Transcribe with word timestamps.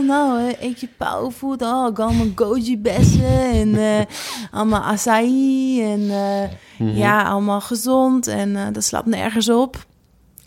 oh 0.00 0.06
nou, 0.06 0.48
eh, 0.48 0.62
eet 0.68 0.80
je 0.80 0.88
powerfood. 0.96 1.62
Oh, 1.62 1.88
ik 1.90 1.98
allemaal 1.98 2.26
goji-bessen 2.34 3.40
en 3.52 3.74
eh, 3.74 4.04
allemaal 4.50 4.80
acai. 4.82 5.82
En 5.92 6.10
eh, 6.10 6.48
Mhm. 6.78 6.96
ja, 6.96 7.22
allemaal 7.22 7.60
gezond. 7.60 8.26
En 8.26 8.56
eh, 8.56 8.66
dat 8.72 8.84
slaat 8.84 9.06
nergens 9.06 9.48
op. 9.48 9.86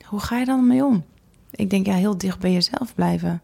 Hoe 0.06 0.20
ga 0.20 0.38
je 0.38 0.46
dan 0.46 0.68
mee 0.68 0.86
om? 0.86 1.04
Ik 1.52 1.70
denk, 1.70 1.86
ja, 1.86 1.94
heel 1.94 2.18
dicht 2.18 2.40
bij 2.40 2.52
jezelf 2.52 2.96
blijven. 2.96 3.42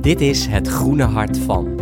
Dit 0.00 0.20
is 0.20 0.46
Het 0.46 0.68
Groene 0.68 1.02
Hart 1.04 1.38
van. 1.38 1.79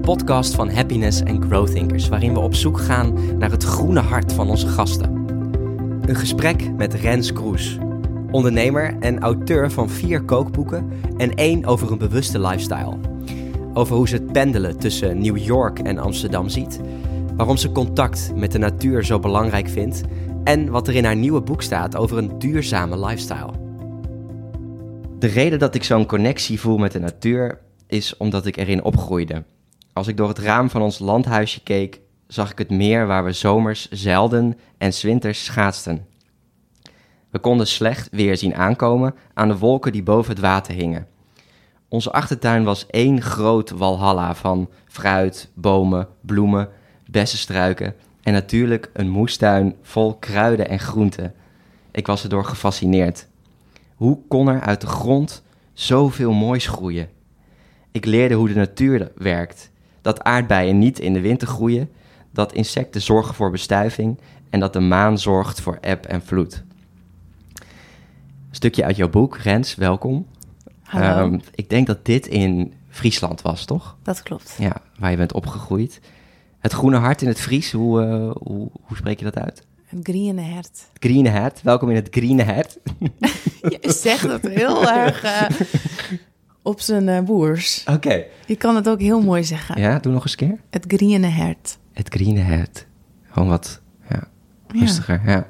Podcast 0.00 0.54
van 0.54 0.70
Happiness 0.70 1.24
and 1.24 1.44
Growth 1.44 1.72
Thinkers, 1.72 2.08
waarin 2.08 2.32
we 2.32 2.40
op 2.40 2.54
zoek 2.54 2.80
gaan 2.80 3.38
naar 3.38 3.50
het 3.50 3.64
groene 3.64 4.00
hart 4.00 4.32
van 4.32 4.48
onze 4.48 4.66
gasten. 4.66 5.14
Een 6.02 6.14
gesprek 6.16 6.72
met 6.76 6.94
Rens 6.94 7.32
Kroes, 7.32 7.78
ondernemer 8.30 8.96
en 9.00 9.18
auteur 9.18 9.70
van 9.70 9.90
vier 9.90 10.22
kookboeken 10.22 10.90
en 11.16 11.34
één 11.34 11.64
over 11.64 11.92
een 11.92 11.98
bewuste 11.98 12.40
lifestyle. 12.40 12.96
Over 13.74 13.96
hoe 13.96 14.08
ze 14.08 14.14
het 14.14 14.32
pendelen 14.32 14.78
tussen 14.78 15.20
New 15.20 15.36
York 15.36 15.78
en 15.78 15.98
Amsterdam 15.98 16.48
ziet, 16.48 16.80
waarom 17.36 17.56
ze 17.56 17.72
contact 17.72 18.32
met 18.34 18.52
de 18.52 18.58
natuur 18.58 19.04
zo 19.04 19.18
belangrijk 19.18 19.68
vindt 19.68 20.00
en 20.44 20.70
wat 20.70 20.88
er 20.88 20.94
in 20.94 21.04
haar 21.04 21.16
nieuwe 21.16 21.40
boek 21.40 21.62
staat 21.62 21.96
over 21.96 22.18
een 22.18 22.38
duurzame 22.38 23.06
lifestyle. 23.06 23.52
De 25.18 25.26
reden 25.26 25.58
dat 25.58 25.74
ik 25.74 25.84
zo'n 25.84 26.06
connectie 26.06 26.60
voel 26.60 26.78
met 26.78 26.92
de 26.92 27.00
natuur 27.00 27.58
is 27.86 28.16
omdat 28.16 28.46
ik 28.46 28.56
erin 28.56 28.84
opgroeide. 28.84 29.42
Als 29.92 30.06
ik 30.06 30.16
door 30.16 30.28
het 30.28 30.38
raam 30.38 30.70
van 30.70 30.82
ons 30.82 30.98
landhuisje 30.98 31.62
keek, 31.62 32.00
zag 32.26 32.50
ik 32.50 32.58
het 32.58 32.70
meer 32.70 33.06
waar 33.06 33.24
we 33.24 33.32
zomers 33.32 33.88
zeilden 33.90 34.58
en 34.78 34.92
's 34.92 35.02
winters 35.02 35.44
schaatsten. 35.44 36.06
We 37.30 37.38
konden 37.38 37.66
slecht 37.66 38.08
weer 38.10 38.36
zien 38.36 38.54
aankomen 38.54 39.14
aan 39.34 39.48
de 39.48 39.58
wolken 39.58 39.92
die 39.92 40.02
boven 40.02 40.30
het 40.30 40.40
water 40.40 40.74
hingen. 40.74 41.06
Onze 41.88 42.12
achtertuin 42.12 42.64
was 42.64 42.86
één 42.86 43.22
groot 43.22 43.70
walhalla 43.70 44.34
van 44.34 44.70
fruit, 44.86 45.50
bomen, 45.54 46.08
bloemen, 46.20 46.68
bessenstruiken 47.06 47.94
en 48.22 48.32
natuurlijk 48.32 48.90
een 48.92 49.08
moestuin 49.08 49.76
vol 49.82 50.14
kruiden 50.14 50.68
en 50.68 50.78
groenten. 50.78 51.34
Ik 51.90 52.06
was 52.06 52.22
erdoor 52.22 52.44
gefascineerd. 52.44 53.26
Hoe 53.94 54.18
kon 54.28 54.48
er 54.48 54.60
uit 54.60 54.80
de 54.80 54.86
grond 54.86 55.42
zoveel 55.72 56.32
moois 56.32 56.66
groeien? 56.66 57.08
Ik 57.92 58.04
leerde 58.04 58.34
hoe 58.34 58.48
de 58.48 58.54
natuur 58.54 59.12
werkt. 59.16 59.70
Dat 60.02 60.22
aardbeien 60.24 60.78
niet 60.78 60.98
in 60.98 61.12
de 61.12 61.20
winter 61.20 61.48
groeien, 61.48 61.90
dat 62.32 62.52
insecten 62.52 63.00
zorgen 63.02 63.34
voor 63.34 63.50
bestuiving 63.50 64.18
en 64.50 64.60
dat 64.60 64.72
de 64.72 64.80
maan 64.80 65.18
zorgt 65.18 65.60
voor 65.60 65.78
eb 65.80 66.04
en 66.04 66.22
vloed. 66.22 66.62
Een 67.54 68.56
stukje 68.56 68.84
uit 68.84 68.96
jouw 68.96 69.08
boek, 69.08 69.36
Rens, 69.36 69.74
welkom. 69.74 70.26
Hallo, 70.82 71.06
Ehm, 71.32 71.38
ik 71.54 71.70
denk 71.70 71.86
dat 71.86 72.04
dit 72.04 72.26
in 72.26 72.72
Friesland 72.88 73.42
was, 73.42 73.64
toch? 73.64 73.96
dat 74.02 74.22
klopt. 74.22 74.56
Ja, 74.58 74.76
waar 74.98 75.10
je 75.10 75.16
bent 75.16 75.32
opgegroeid. 75.32 76.00
Het 76.58 76.72
groene 76.72 76.96
hart 76.96 77.22
in 77.22 77.28
het 77.28 77.40
Fries, 77.40 77.72
hoe, 77.72 78.02
eh, 78.02 78.30
hoe, 78.42 78.70
hoe 78.82 78.96
spreek 78.96 79.18
je 79.18 79.24
dat 79.24 79.38
uit? 79.38 79.66
Een 79.90 80.00
griene 80.02 80.40
hert. 80.40 80.86
Green 80.94 81.26
hart, 81.28 81.62
welkom 81.62 81.88
in 81.90 81.94
het 81.96 82.08
Green 82.10 82.40
hart. 82.44 82.78
Je 83.80 83.92
zegt 83.92 84.22
het 84.22 84.48
heel 84.48 84.90
erg 84.90 85.22
eh, 85.22 85.42
op 86.62 86.80
zijn 86.80 87.08
eh, 87.08 87.20
boers. 87.20 87.84
Oké. 87.90 88.24
Je 88.46 88.56
kan 88.56 88.76
het 88.76 88.88
ook 88.88 89.00
heel 89.00 89.20
mooi 89.20 89.44
zeggen. 89.44 89.80
Ja, 89.80 89.98
doe 89.98 90.12
nog 90.12 90.22
eens 90.22 90.30
een 90.40 90.48
keer. 90.48 90.58
Het 90.70 90.84
griene 90.88 91.26
hert. 91.26 91.78
Het 91.92 92.08
Green 92.14 92.42
hart. 92.42 92.86
Gewoon 93.30 93.48
wat 93.48 93.80
ja, 94.10 94.28
Ja. 94.72 94.80
rustiger. 94.80 95.20
Ja. 95.26 95.36
Niet 95.36 95.46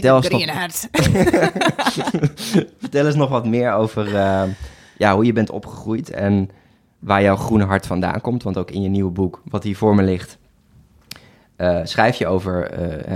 Vertel 0.00 0.16
het 0.16 0.30
eens, 0.32 0.44
nog, 0.46 0.54
hert. 0.54 0.88
vertel 2.80 3.06
eens 3.06 3.14
nog 3.14 3.28
wat 3.30 3.46
meer 3.46 3.72
over 3.72 4.16
eh, 4.16 4.42
ja, 4.98 5.14
hoe 5.14 5.24
je 5.24 5.32
bent 5.32 5.50
opgegroeid 5.50 6.10
en 6.10 6.50
waar 6.98 7.22
jouw 7.22 7.36
groene 7.36 7.64
hart 7.64 7.86
vandaan 7.86 8.20
komt. 8.20 8.42
Want 8.42 8.56
ook 8.58 8.70
in 8.70 8.82
je 8.82 8.88
nieuwe 8.88 9.10
boek, 9.10 9.42
wat 9.44 9.62
hier 9.62 9.76
voor 9.76 9.94
me 9.94 10.02
ligt, 10.02 10.38
eh, 11.56 11.80
schrijf 11.82 12.16
je 12.16 12.26
over 12.26 12.70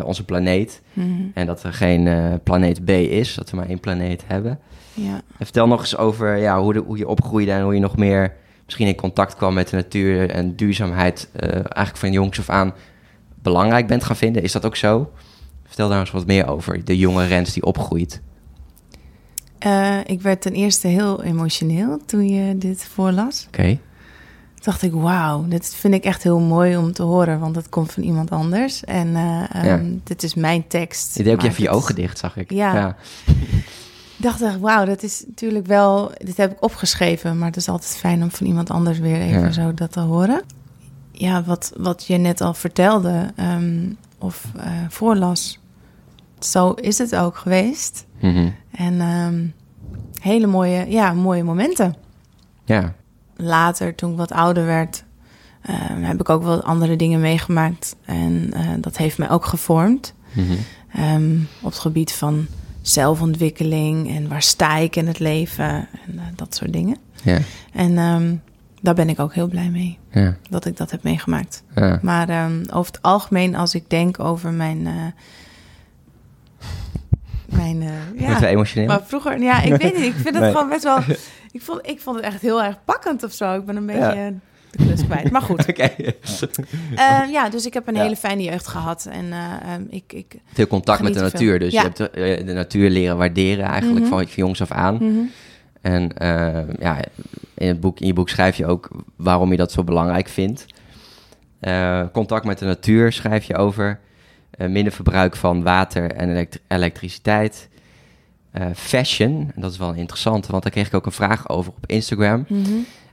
onze 0.05 0.25
planeet. 0.25 0.83
Mhm, 0.93 1.23
En 1.35 1.47
dat 1.47 1.63
er 1.63 1.73
geen 1.73 2.41
planeet 2.43 2.85
B 2.85 2.91
is, 2.91 3.35
dat 3.35 3.51
we 3.51 3.57
maar 3.57 3.69
één 3.69 3.81
planeet 3.81 4.23
hebben. 4.27 4.59
Ja. 4.97 5.15
En 5.15 5.45
vertel 5.45 5.67
nog 5.67 5.81
eens 5.81 5.97
over 5.97 6.37
ja, 6.37 6.61
hoe, 6.61 6.73
de, 6.73 6.79
hoe 6.79 6.99
je 6.99 7.09
opgroeide 7.09 7.53
en 7.53 7.63
hoe 7.63 7.75
je 7.75 7.81
nog 7.81 7.97
meer 7.97 8.35
misschien 8.65 8.87
in 8.87 8.95
contact 8.95 9.37
kwam 9.37 9.55
met 9.55 9.69
de 9.69 9.77
natuur 9.77 10.31
en 10.31 10.57
duurzaamheid 10.57 11.29
eh, 11.33 11.51
eigenlijk 11.53 11.97
van 11.97 12.13
jongs 12.13 12.39
af 12.39 12.51
aan 12.51 12.75
belangrijk 13.43 13.87
bent 13.87 14.05
gaan 14.05 14.17
vinden. 14.17 14.43
Is 14.43 14.53
dat 14.53 14.65
ook 14.65 14.77
zo? 14.77 15.11
Vertel 15.67 15.89
daar 15.89 16.01
eens 16.01 16.11
wat 16.11 16.27
meer 16.27 16.47
over, 16.49 16.85
de 16.85 16.99
jonge 16.99 17.27
Rens 17.27 17.53
die 17.53 17.63
opgroeit. 17.63 18.21
Eh, 19.59 19.99
ik 20.05 20.21
werd 20.23 20.41
ten 20.41 20.53
eerste 20.53 20.89
heel 20.89 21.23
emotioneel 21.23 21.99
toen 22.07 22.29
je 22.29 22.59
dit 22.59 22.85
voorlas. 22.85 23.45
Oké, 23.49 23.79
dacht 24.63 24.83
ik, 24.83 24.93
wauw, 24.93 25.45
dit 25.49 25.75
vind 25.75 25.95
ik 25.95 26.05
echt 26.05 26.23
heel 26.23 26.41
mooi 26.41 26.77
om 26.77 26.93
te 26.93 27.03
horen, 27.03 27.41
want 27.41 27.57
het 27.57 27.69
komt 27.69 27.93
van 27.93 28.03
iemand 28.03 28.31
anders. 28.31 28.85
En 28.85 29.17
eh, 29.17 29.43
ehm, 29.53 29.65
Ja. 29.67 29.99
dit 30.05 30.23
is 30.23 30.35
mijn 30.35 30.67
tekst. 30.67 31.17
je 31.17 31.23
deed 31.23 31.33
ook 31.33 31.41
maar 31.41 31.51
even 31.51 31.63
je 31.63 31.71
ogen 31.71 31.95
dicht, 31.95 32.19
zag 32.19 32.37
ik. 32.37 32.51
Ja. 32.51 32.97
dacht 34.17 34.43
echt, 34.43 34.59
wauw, 34.61 34.85
dat 34.85 35.03
is 35.03 35.25
natuurlijk 35.27 35.67
wel... 35.67 36.13
Dit 36.19 36.37
heb 36.37 36.53
ik 36.53 36.63
opgeschreven, 36.65 37.39
maar 37.39 37.47
het 37.49 37.57
is 37.57 37.69
altijd 37.69 37.97
fijn 37.97 38.23
om 38.23 38.31
van 38.31 38.47
iemand 38.47 38.71
anders 38.71 38.99
weer 38.99 39.21
even 39.21 39.41
Ja. 39.41 39.51
zo 39.51 39.75
dat 39.75 39.93
te 39.93 40.01
horen. 40.01 40.43
Ja, 41.13 41.43
wat, 41.45 41.73
wat 41.77 42.07
je 42.07 42.17
net 42.17 42.41
al 42.41 42.55
vertelde 42.55 43.33
ehm, 43.37 43.91
of 44.19 44.45
eh, 44.57 44.71
voorlas, 44.89 45.59
zo 46.39 46.71
is 46.71 46.99
het 46.99 47.17
ook 47.17 47.37
geweest. 47.37 48.07
Mhm. 48.21 48.49
En 48.71 49.01
ehm, 49.01 49.45
hele 50.21 50.47
mooie, 50.47 50.91
ja, 50.91 51.13
mooie 51.13 51.45
momenten. 51.45 51.95
ja. 52.65 52.95
Later, 53.39 53.95
toen 53.95 54.11
ik 54.11 54.17
wat 54.17 54.33
ouder 54.33 54.65
werd, 54.67 55.05
ehm, 55.63 56.03
heb 56.03 56.21
ik 56.21 56.29
ook 56.29 56.43
wel 56.43 56.63
andere 56.63 56.97
dingen 56.97 57.21
meegemaakt. 57.21 57.97
En 58.05 58.51
eh, 58.53 58.69
dat 58.79 58.97
heeft 58.97 59.19
mij 59.19 59.31
ook 59.31 59.45
gevormd. 59.45 60.15
Mhm. 60.33 60.53
Op 61.63 61.71
het 61.71 61.79
gebied 61.79 62.13
van 62.13 62.47
zelfontwikkeling 62.89 64.09
en 64.17 64.29
waar 64.29 64.43
sta 64.43 64.77
ik 64.77 64.97
in 64.97 65.07
het 65.07 65.19
leven 65.19 65.65
en 66.07 66.19
eh, 66.19 66.23
dat 66.35 66.55
soort 66.55 66.73
dingen. 66.73 66.97
ja. 67.23 67.39
En 67.73 67.99
ehm, 67.99 68.35
daar 68.83 68.95
ben 68.95 69.09
ik 69.09 69.21
ook 69.21 69.35
heel 69.35 69.49
blij 69.49 69.69
mee 69.71 69.99
ja. 70.11 70.37
dat 70.51 70.65
ik 70.65 70.77
dat 70.77 70.91
heb 70.91 71.03
meegemaakt. 71.03 71.63
ja. 71.75 71.99
Maar 72.03 72.29
ehm, 72.29 72.65
over 72.73 72.93
het 72.93 73.03
algemeen, 73.03 73.55
als 73.55 73.75
ik 73.75 73.91
denk 73.91 74.21
over 74.21 74.53
mijn. 74.53 74.87
eh, 74.87 74.93
mijn 77.57 77.83
uh, 77.83 77.89
Wordt 78.27 78.41
ja. 78.41 78.47
emotioneel? 78.49 78.87
Maar 78.89 79.03
vroeger, 79.05 79.43
ja, 79.43 79.63
ik 79.63 79.77
weet 79.77 79.95
niet. 79.97 80.05
Ik 80.05 80.13
vind 80.15 80.25
het 80.35 80.39
Nee. 80.45 80.51
gewoon 80.51 80.69
best 80.69 80.83
wel. 80.85 80.99
Ik 81.53 81.63
vond, 81.63 81.87
ik 81.87 82.01
vond 82.01 82.17
het 82.17 82.25
echt 82.25 82.41
heel 82.41 82.63
erg 82.63 82.85
pakkend 82.85 83.23
of 83.23 83.33
zo. 83.33 83.55
Ik 83.55 83.65
ben 83.67 83.77
een 83.77 83.87
beetje 83.87 84.03
eh, 84.13 84.27
de 84.71 84.77
klus 84.85 85.05
kwijt. 85.05 85.31
Maar 85.31 85.43
goed. 85.43 85.69
Oké. 85.71 85.91
Eh, 86.97 87.21
ja, 87.31 87.49
dus 87.49 87.67
ik 87.67 87.75
heb 87.75 87.89
een 87.89 87.95
Ja. 87.95 88.03
hele 88.03 88.17
fijne 88.17 88.43
jeugd 88.43 88.67
gehad. 88.67 89.09
En 89.11 89.33
eh, 89.33 89.73
ehm, 89.73 89.83
ik. 89.89 90.13
ik 90.13 90.35
Veel 90.53 90.67
contact 90.67 91.03
met 91.03 91.15
de 91.15 91.21
natuur, 91.21 91.51
veel. 91.51 91.59
dus 91.59 91.73
Ja. 91.73 91.81
je 91.83 91.87
hebt 91.87 92.15
de, 92.15 92.43
de 92.45 92.53
natuur 92.53 92.91
leren 92.91 93.17
waarderen 93.17 93.65
eigenlijk 93.65 94.01
Mhm. 94.05 94.09
van, 94.15 94.23
van 94.27 94.33
jongs 94.37 94.61
af 94.61 94.71
aan. 94.71 94.95
mhm. 94.95 95.25
En 95.81 96.17
eh, 96.17 96.63
ja, 96.79 96.97
in, 97.55 97.69
het 97.69 97.81
boek, 97.81 98.01
in 98.01 98.07
je 98.07 98.13
boek 98.13 98.29
schrijf 98.29 98.57
je 98.57 98.67
ook 98.67 98.89
waarom 99.17 99.51
je 99.51 99.57
dat 99.57 99.73
zo 99.73 99.85
belangrijk 99.85 100.29
vindt. 100.29 100.67
Eh, 101.61 102.03
contact 102.13 102.45
met 102.45 102.59
de 102.59 102.65
natuur 102.65 103.13
schrijf 103.13 103.45
je 103.45 103.57
over. 103.57 104.01
Eh, 104.51 104.69
minder 104.69 104.93
verbruik 104.93 105.37
van 105.37 105.63
water 105.63 106.13
en 106.13 106.31
elekt- 106.31 106.61
elektriciteit. 106.69 107.69
Eh, 108.51 108.67
fashion, 108.75 109.51
en 109.55 109.61
dat 109.61 109.73
is 109.73 109.79
wel 109.79 109.93
interessant, 109.93 110.47
want 110.47 110.63
daar 110.63 110.73
kreeg 110.73 110.87
ik 110.87 110.95
ook 110.95 111.07
een 111.07 111.13
vraag 111.13 111.49
over 111.49 111.73
op 111.77 111.87
Instagram. 111.87 112.47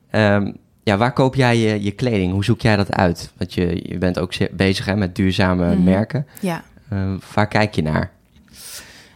Ehm, 0.09 0.51
ja, 0.83 0.97
waar 0.97 1.13
koop 1.13 1.35
jij 1.35 1.57
je, 1.57 1.83
je 1.83 1.91
kleding? 1.91 2.31
Hoe 2.31 2.43
zoek 2.43 2.61
jij 2.61 2.75
dat 2.75 2.91
uit? 2.91 3.31
Want 3.37 3.53
je, 3.53 3.79
je 3.89 3.97
bent 3.97 4.19
ook 4.19 4.33
bezig 4.51 4.85
hè, 4.85 4.95
met 4.95 5.15
duurzame 5.15 5.75
Mhm. 5.75 5.83
merken. 5.83 6.27
Ja. 6.39 6.63
Eh, 6.89 7.13
waar 7.33 7.47
kijk 7.47 7.75
je 7.75 7.81
naar? 7.81 8.11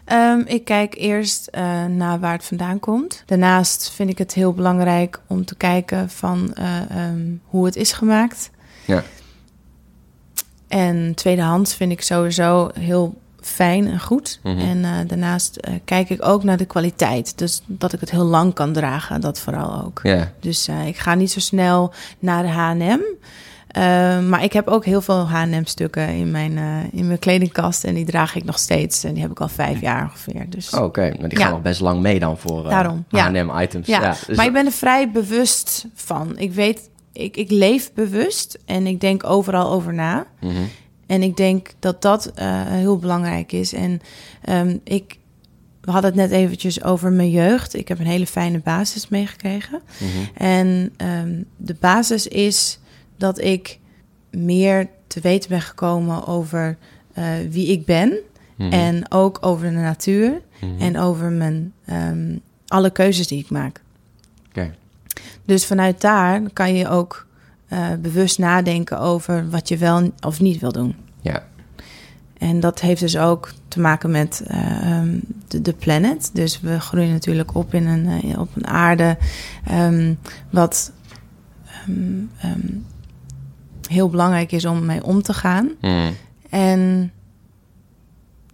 Ehm, 0.06 0.40
ik 0.46 0.66
kijk 0.66 0.96
eerst 0.96 1.48
eh, 1.48 1.86
naar 1.86 2.20
waar 2.20 2.34
het 2.34 2.46
vandaan 2.46 2.80
komt. 2.80 3.24
Daarnaast 3.26 3.92
vind 3.92 4.10
ik 4.10 4.18
het 4.18 4.34
heel 4.34 4.54
belangrijk 4.54 5.20
om 5.28 5.46
te 5.46 5.56
kijken 5.56 6.10
van 6.10 6.54
eh, 6.54 6.90
ehm, 6.90 7.22
hoe 7.44 7.66
het 7.66 7.76
is 7.76 7.92
gemaakt. 7.92 8.50
Ja. 8.86 9.04
En 10.68 11.12
tweedehands 11.16 11.76
vind 11.76 11.92
ik 11.92 12.02
sowieso 12.02 12.70
heel 12.80 13.22
fijn 13.48 13.88
en 13.88 14.00
goed. 14.00 14.40
Mhm. 14.44 14.58
En 14.60 14.86
eh, 14.86 14.92
daarnaast 15.08 15.56
eh, 15.56 15.74
kijk 15.86 16.10
ik 16.10 16.26
ook 16.26 16.44
naar 16.44 16.58
de 16.58 16.66
kwaliteit. 16.66 17.38
Dus 17.38 17.62
dat 17.66 17.94
ik 17.94 18.00
het 18.00 18.12
heel 18.12 18.24
lang 18.26 18.54
kan 18.54 18.74
dragen, 18.74 19.22
dat 19.22 19.40
vooral 19.40 19.84
ook. 19.84 20.00
Ja, 20.04 20.32
Dus 20.40 20.68
eh, 20.68 20.88
ik 20.88 20.98
ga 20.98 21.14
niet 21.16 21.32
zo 21.32 21.40
snel 21.40 21.94
naar 22.20 22.44
de 22.44 22.50
H&M. 22.50 23.00
Maar 24.30 24.44
ik 24.44 24.54
heb 24.54 24.68
ook 24.68 24.86
heel 24.86 25.02
veel 25.02 25.28
H&M-stukken 25.28 26.08
in 26.10 26.32
mijn, 26.32 26.58
in 26.92 27.08
mijn 27.08 27.20
kledingkast. 27.20 27.84
En 27.84 27.94
die 27.94 28.06
draag 28.06 28.36
ik 28.36 28.44
nog 28.44 28.60
steeds. 28.60 29.04
En 29.04 29.14
die 29.14 29.22
heb 29.22 29.32
ik 29.32 29.40
al 29.40 29.48
vijf 29.48 29.82
jaar 29.82 30.04
ongeveer. 30.04 30.46
Dus 30.50 30.70
Oh, 30.70 30.84
oké. 30.84 31.14
Maar 31.20 31.30
die 31.30 31.38
Ja. 31.38 31.44
gaan 31.44 31.54
nog 31.54 31.62
best 31.62 31.80
lang 31.82 32.02
mee 32.02 32.20
dan 32.20 32.38
voor 32.38 32.70
ja. 32.70 32.96
H&M-items. 33.10 33.88
ja, 33.88 34.16
dus 34.28 34.38
maar 34.38 34.46
ik 34.46 34.54
ben 34.54 34.66
er 34.66 34.72
vrij 34.72 35.12
bewust 35.12 35.86
van. 35.94 36.38
Ik 36.38 36.54
weet, 36.54 36.90
ik, 37.14 37.38
ik 37.38 37.52
leef 37.52 37.94
bewust 37.94 38.58
en 38.66 38.88
ik 38.88 39.00
denk 39.02 39.24
overal 39.24 39.70
over 39.72 39.94
na. 39.94 40.26
Mhm. 40.42 40.54
En 41.08 41.22
ik 41.22 41.38
denk 41.38 41.74
dat 41.80 42.02
dat 42.02 42.26
eh, 42.26 42.66
heel 42.66 42.98
belangrijk 42.98 43.52
is. 43.52 43.74
En 43.74 44.02
ehm, 44.42 44.78
ik, 44.84 45.18
we 45.82 45.92
hadden 45.92 46.12
het 46.12 46.20
net 46.20 46.32
eventjes 46.32 46.84
over 46.84 47.12
mijn 47.12 47.30
jeugd. 47.30 47.76
Ik 47.76 47.88
heb 47.88 48.00
een 48.00 48.06
hele 48.06 48.28
fijne 48.28 48.60
basis 48.60 49.08
meegekregen. 49.08 49.82
Mhm. 49.98 50.44
En 50.44 50.94
ehm, 50.98 51.42
de 51.58 51.76
basis 51.80 52.28
is 52.28 52.80
dat 53.18 53.42
ik 53.42 53.80
meer 54.32 54.88
te 55.08 55.20
weten 55.20 55.50
ben 55.50 55.62
gekomen 55.62 56.28
over 56.28 56.78
eh, 57.14 57.26
wie 57.50 57.68
ik 57.68 57.86
ben. 57.86 58.18
Mhm. 58.56 58.72
En 58.72 59.12
ook 59.12 59.38
over 59.42 59.70
de 59.70 59.76
natuur. 59.76 60.42
Mhm. 60.62 60.82
En 60.82 61.00
over 61.00 61.32
mijn, 61.32 61.74
ehm, 61.86 62.38
alle 62.68 62.90
keuzes 62.90 63.28
die 63.28 63.40
ik 63.40 63.50
maak. 63.50 63.82
Dus 65.48 65.66
vanuit 65.66 66.02
daar 66.02 66.42
kan 66.54 66.76
je 66.76 66.88
ook 66.88 67.27
eh, 67.68 67.88
bewust 68.02 68.40
nadenken 68.40 69.00
over 69.00 69.50
wat 69.50 69.68
je 69.68 69.78
wel 69.78 70.12
of 70.20 70.40
niet 70.40 70.60
wil 70.60 70.72
doen. 70.72 70.96
Ja. 71.22 71.44
En 72.38 72.60
dat 72.60 72.80
heeft 72.82 73.02
dus 73.02 73.18
ook 73.18 73.54
te 73.68 73.80
maken 73.80 74.12
met 74.12 74.44
eh, 74.48 74.92
ehm, 74.92 75.20
de, 75.48 75.62
de 75.62 75.74
planet. 75.74 76.30
Dus 76.34 76.60
we 76.62 76.80
groeien 76.80 77.12
natuurlijk 77.12 77.56
op 77.56 77.74
in 77.74 77.88
een, 77.88 78.22
eh, 78.32 78.40
op 78.40 78.56
een 78.56 78.68
aarde 78.68 79.18
ehm, 79.66 80.14
wat 80.50 80.92
ehm, 82.40 82.58
heel 83.90 84.10
belangrijk 84.10 84.52
is 84.52 84.66
om 84.66 84.86
mee 84.86 85.04
om 85.04 85.22
te 85.22 85.34
gaan. 85.34 85.72
Mhm. 85.82 86.12
En 86.50 87.12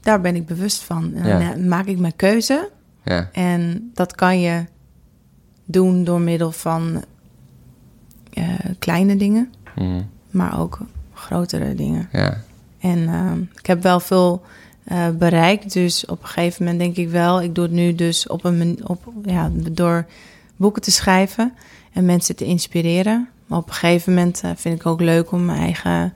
daar 0.01 0.21
ben 0.21 0.36
ik 0.36 0.45
bewust 0.45 0.83
van. 0.83 1.13
En 1.15 1.39
Ja. 1.39 1.56
maak 1.68 1.86
ik 1.86 2.00
mijn 2.00 2.15
keuze. 2.15 2.69
Ja. 3.04 3.30
En 3.31 3.92
dat 3.94 4.15
kan 4.15 4.39
je 4.39 4.65
doen 5.65 6.04
door 6.04 6.21
middel 6.21 6.51
van 6.51 7.04
eh, 8.33 8.44
kleine 8.80 9.15
dingen, 9.15 9.53
Mhm. 9.75 10.01
maar 10.31 10.59
ook 10.59 10.80
grotere 11.13 11.75
dingen. 11.75 12.09
Ja. 12.12 12.38
En 12.80 13.07
ehm, 13.07 13.41
ik 13.57 13.65
heb 13.65 13.81
wel 13.83 14.00
veel 14.00 14.41
eh, 14.83 15.09
bereikt. 15.09 15.74
Dus 15.74 16.06
op 16.06 16.21
een 16.21 16.27
gegeven 16.27 16.63
moment 16.65 16.81
denk 16.81 16.95
ik 17.07 17.09
wel, 17.09 17.41
ik 17.41 17.56
doe 17.56 17.63
het 17.63 17.74
nu 17.74 17.95
dus 17.95 18.27
op 18.27 18.44
een 18.44 18.80
op, 18.88 19.03
ja, 19.25 19.50
door 19.71 20.06
boeken 20.56 20.81
te 20.81 20.91
schrijven 20.91 21.53
en 21.94 22.06
mensen 22.06 22.35
te 22.35 22.45
inspireren. 22.45 23.27
Maar 23.45 23.59
op 23.59 23.68
een 23.68 23.74
gegeven 23.74 24.13
moment 24.13 24.41
eh, 24.44 24.51
vind 24.56 24.79
ik 24.79 24.86
ook 24.86 25.01
leuk 25.01 25.31
om 25.31 25.45
mijn 25.45 25.59
eigen 25.59 26.13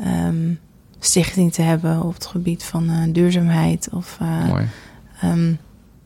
ehm, 0.00 0.52
stichting 1.00 1.52
te 1.52 1.62
hebben 1.62 2.02
op 2.02 2.14
het 2.14 2.26
gebied 2.26 2.64
van 2.64 2.88
eh, 2.88 2.96
duurzaamheid. 3.12 3.88
Of 3.92 4.16
eh, 4.20 4.48
Mooi. 4.48 4.66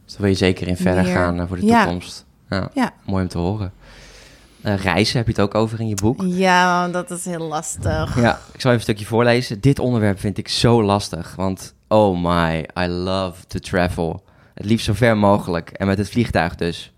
Dus 0.04 0.12
daar 0.12 0.20
wil 0.20 0.30
je 0.30 0.34
zeker 0.36 0.68
in 0.68 0.76
verder 0.76 1.02
Meer- 1.04 1.12
gaan 1.14 1.48
voor 1.48 1.56
de 1.60 1.66
Ja. 1.66 1.82
toekomst. 1.84 2.24
Ja. 2.50 2.70
Ja. 2.74 2.92
Mooi 3.06 3.22
om 3.22 3.28
te 3.28 3.38
horen. 3.38 3.72
Eh, 4.64 4.76
reizen 4.76 5.16
heb 5.16 5.26
je 5.26 5.32
het 5.32 5.40
ook 5.40 5.54
over 5.54 5.80
in 5.80 5.88
je 5.88 5.94
boek. 5.94 6.22
ja, 6.26 6.88
dat 6.88 7.10
is 7.10 7.24
heel 7.24 7.46
lastig. 7.46 8.20
Ja, 8.20 8.40
ik 8.52 8.60
zal 8.60 8.70
even 8.70 8.72
een 8.72 8.80
stukje 8.80 9.04
voorlezen. 9.04 9.60
Dit 9.60 9.78
onderwerp 9.78 10.20
vind 10.20 10.38
ik 10.38 10.48
zo 10.48 10.82
lastig, 10.82 11.34
want 11.34 11.74
oh 11.88 12.22
my, 12.22 12.68
I 12.78 12.86
love 12.86 13.46
to 13.46 13.58
travel. 13.58 14.24
Het 14.54 14.64
liefst 14.64 14.86
zo 14.86 14.92
ver 14.92 15.16
mogelijk 15.16 15.70
en 15.70 15.86
met 15.86 15.98
het 15.98 16.10
vliegtuig 16.10 16.54
dus. 16.54 16.92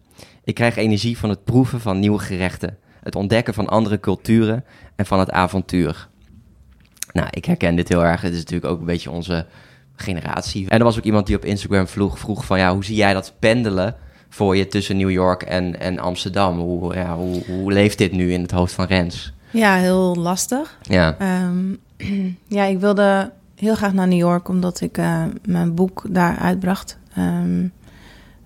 Ik 0.45 0.55
krijg 0.55 0.77
energie 0.77 1.19
van 1.19 1.29
het 1.29 1.45
proeven 1.45 1.81
van 1.81 1.99
nieuwe 1.99 2.19
gerechten, 2.19 2.79
het 3.03 3.15
ontdekken 3.15 3.55
van 3.55 3.69
andere 3.69 4.01
culturen 4.01 4.65
en 4.97 5.07
van 5.07 5.19
het 5.19 5.31
avontuur. 5.31 6.09
Nou, 7.13 7.29
ik 7.31 7.45
herken 7.45 7.77
dit 7.77 7.89
heel 7.89 8.05
erg. 8.05 8.21
Het 8.21 8.33
is 8.33 8.39
natuurlijk 8.39 8.73
ook 8.73 8.81
een 8.81 8.87
beetje 8.87 9.11
onze 9.11 9.47
generatie. 9.97 10.69
En 10.69 10.79
er 10.79 10.85
was 10.85 10.99
ook 10.99 11.05
iemand 11.05 11.27
die 11.27 11.37
op 11.37 11.45
Instagram 11.45 11.87
vroeg, 11.87 12.19
vroeg 12.19 12.45
van 12.45 12.59
ja, 12.59 12.73
hoe 12.73 12.85
zie 12.85 12.97
jij 12.97 13.13
dat 13.13 13.35
pendelen 13.39 13.97
voor 14.29 14.57
je 14.57 14.67
tussen 14.67 14.97
New 14.97 15.11
York 15.11 15.43
en, 15.43 15.81
en 15.81 15.99
Amsterdam? 15.99 16.59
Hoe, 16.59 16.95
ja, 16.95 17.17
hoe, 17.17 17.43
hoe 17.47 17.73
leeft 17.73 17.99
dit 17.99 18.13
nu 18.13 18.33
in 18.33 18.43
het 18.43 18.51
hoofd 18.51 18.73
van 18.73 18.85
Rens? 18.87 19.33
Ja, 19.51 19.75
heel 19.75 20.17
lastig. 20.17 20.79
Ja, 20.83 21.17
Ehm, 21.19 21.65
ja, 22.59 22.65
ik 22.65 22.79
wilde 22.81 23.33
heel 23.55 23.75
graag 23.75 23.93
naar 23.93 24.09
New 24.09 24.19
York 24.19 24.49
omdat 24.49 24.81
ik 24.81 24.99
eh, 24.99 25.23
mijn 25.45 25.75
boek 25.75 26.05
daar 26.09 26.37
uitbracht. 26.39 26.99
Ehm, 27.15 27.67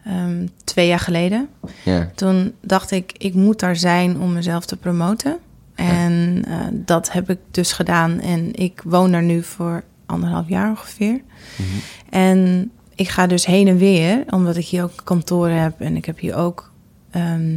ehm, 0.05 0.47
twee 0.65 0.87
jaar 0.87 0.99
geleden. 0.99 1.49
ja, 1.85 2.11
Toen 2.15 2.53
dacht 2.61 2.91
ik, 2.91 3.12
ik 3.19 3.35
moet 3.35 3.61
daar 3.61 3.77
zijn 3.77 4.21
om 4.21 4.32
mezelf 4.32 4.67
te 4.67 4.77
promoten. 4.77 5.38
En 5.75 6.43
eh, 6.47 6.56
dat 6.73 7.12
heb 7.12 7.31
ik 7.31 7.38
dus 7.50 7.73
gedaan. 7.73 8.21
En 8.21 8.55
ik 8.55 8.82
woon 8.85 9.12
daar 9.12 9.23
nu 9.23 9.43
voor 9.43 9.82
anderhalf 10.06 10.49
jaar 10.49 10.69
ongeveer. 10.69 11.21
Mhm. 11.56 11.69
En 12.11 12.71
ik 13.00 13.08
ga 13.08 13.26
dus 13.26 13.47
heen 13.47 13.69
en 13.69 13.76
weer, 13.76 14.25
omdat 14.31 14.56
ik 14.56 14.67
hier 14.67 14.82
ook 14.82 15.00
kantoor 15.05 15.49
heb. 15.49 15.81
En 15.81 15.97
ik 15.97 16.05
heb 16.05 16.19
hier 16.19 16.35
ook 16.35 16.70
ehm, 17.11 17.56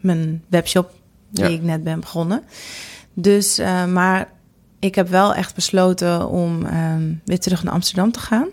mijn 0.00 0.42
webshop, 0.48 0.92
die 1.30 1.44
Ja. 1.44 1.50
ik 1.50 1.62
net 1.62 1.84
ben 1.84 2.00
begonnen. 2.00 2.42
Dus, 3.14 3.58
eh, 3.58 3.84
maar 3.86 4.28
ik 4.78 4.94
heb 4.94 5.08
wel 5.08 5.34
echt 5.34 5.54
besloten 5.54 6.28
om 6.28 6.64
ehm, 6.64 7.12
weer 7.24 7.38
terug 7.40 7.62
naar 7.62 7.72
Amsterdam 7.74 8.12
te 8.12 8.20
gaan. 8.20 8.48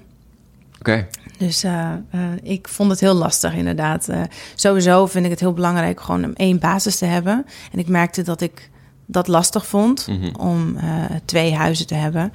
oké. 0.80 1.07
Dus 1.38 1.63
eh, 1.63 1.91
eh, 2.09 2.19
ik 2.44 2.68
vond 2.68 2.91
het 2.91 3.00
heel 3.00 3.13
lastig, 3.13 3.53
inderdaad. 3.53 4.09
Sowieso 4.56 5.06
vind 5.06 5.25
ik 5.25 5.31
het 5.31 5.39
heel 5.39 5.53
belangrijk 5.53 6.01
gewoon 6.01 6.24
om 6.24 6.33
één 6.33 6.59
basis 6.59 6.98
te 6.98 7.06
hebben. 7.06 7.45
En 7.71 7.80
ik 7.80 7.88
merkte 7.88 8.21
dat 8.21 8.41
ik 8.41 8.69
dat 9.06 9.27
lastig 9.27 9.65
vond 9.65 10.07
Mhm. 10.07 10.36
om 10.36 10.77
twee 11.25 11.53
huizen 11.56 11.88
te 11.88 11.95
hebben. 11.95 12.31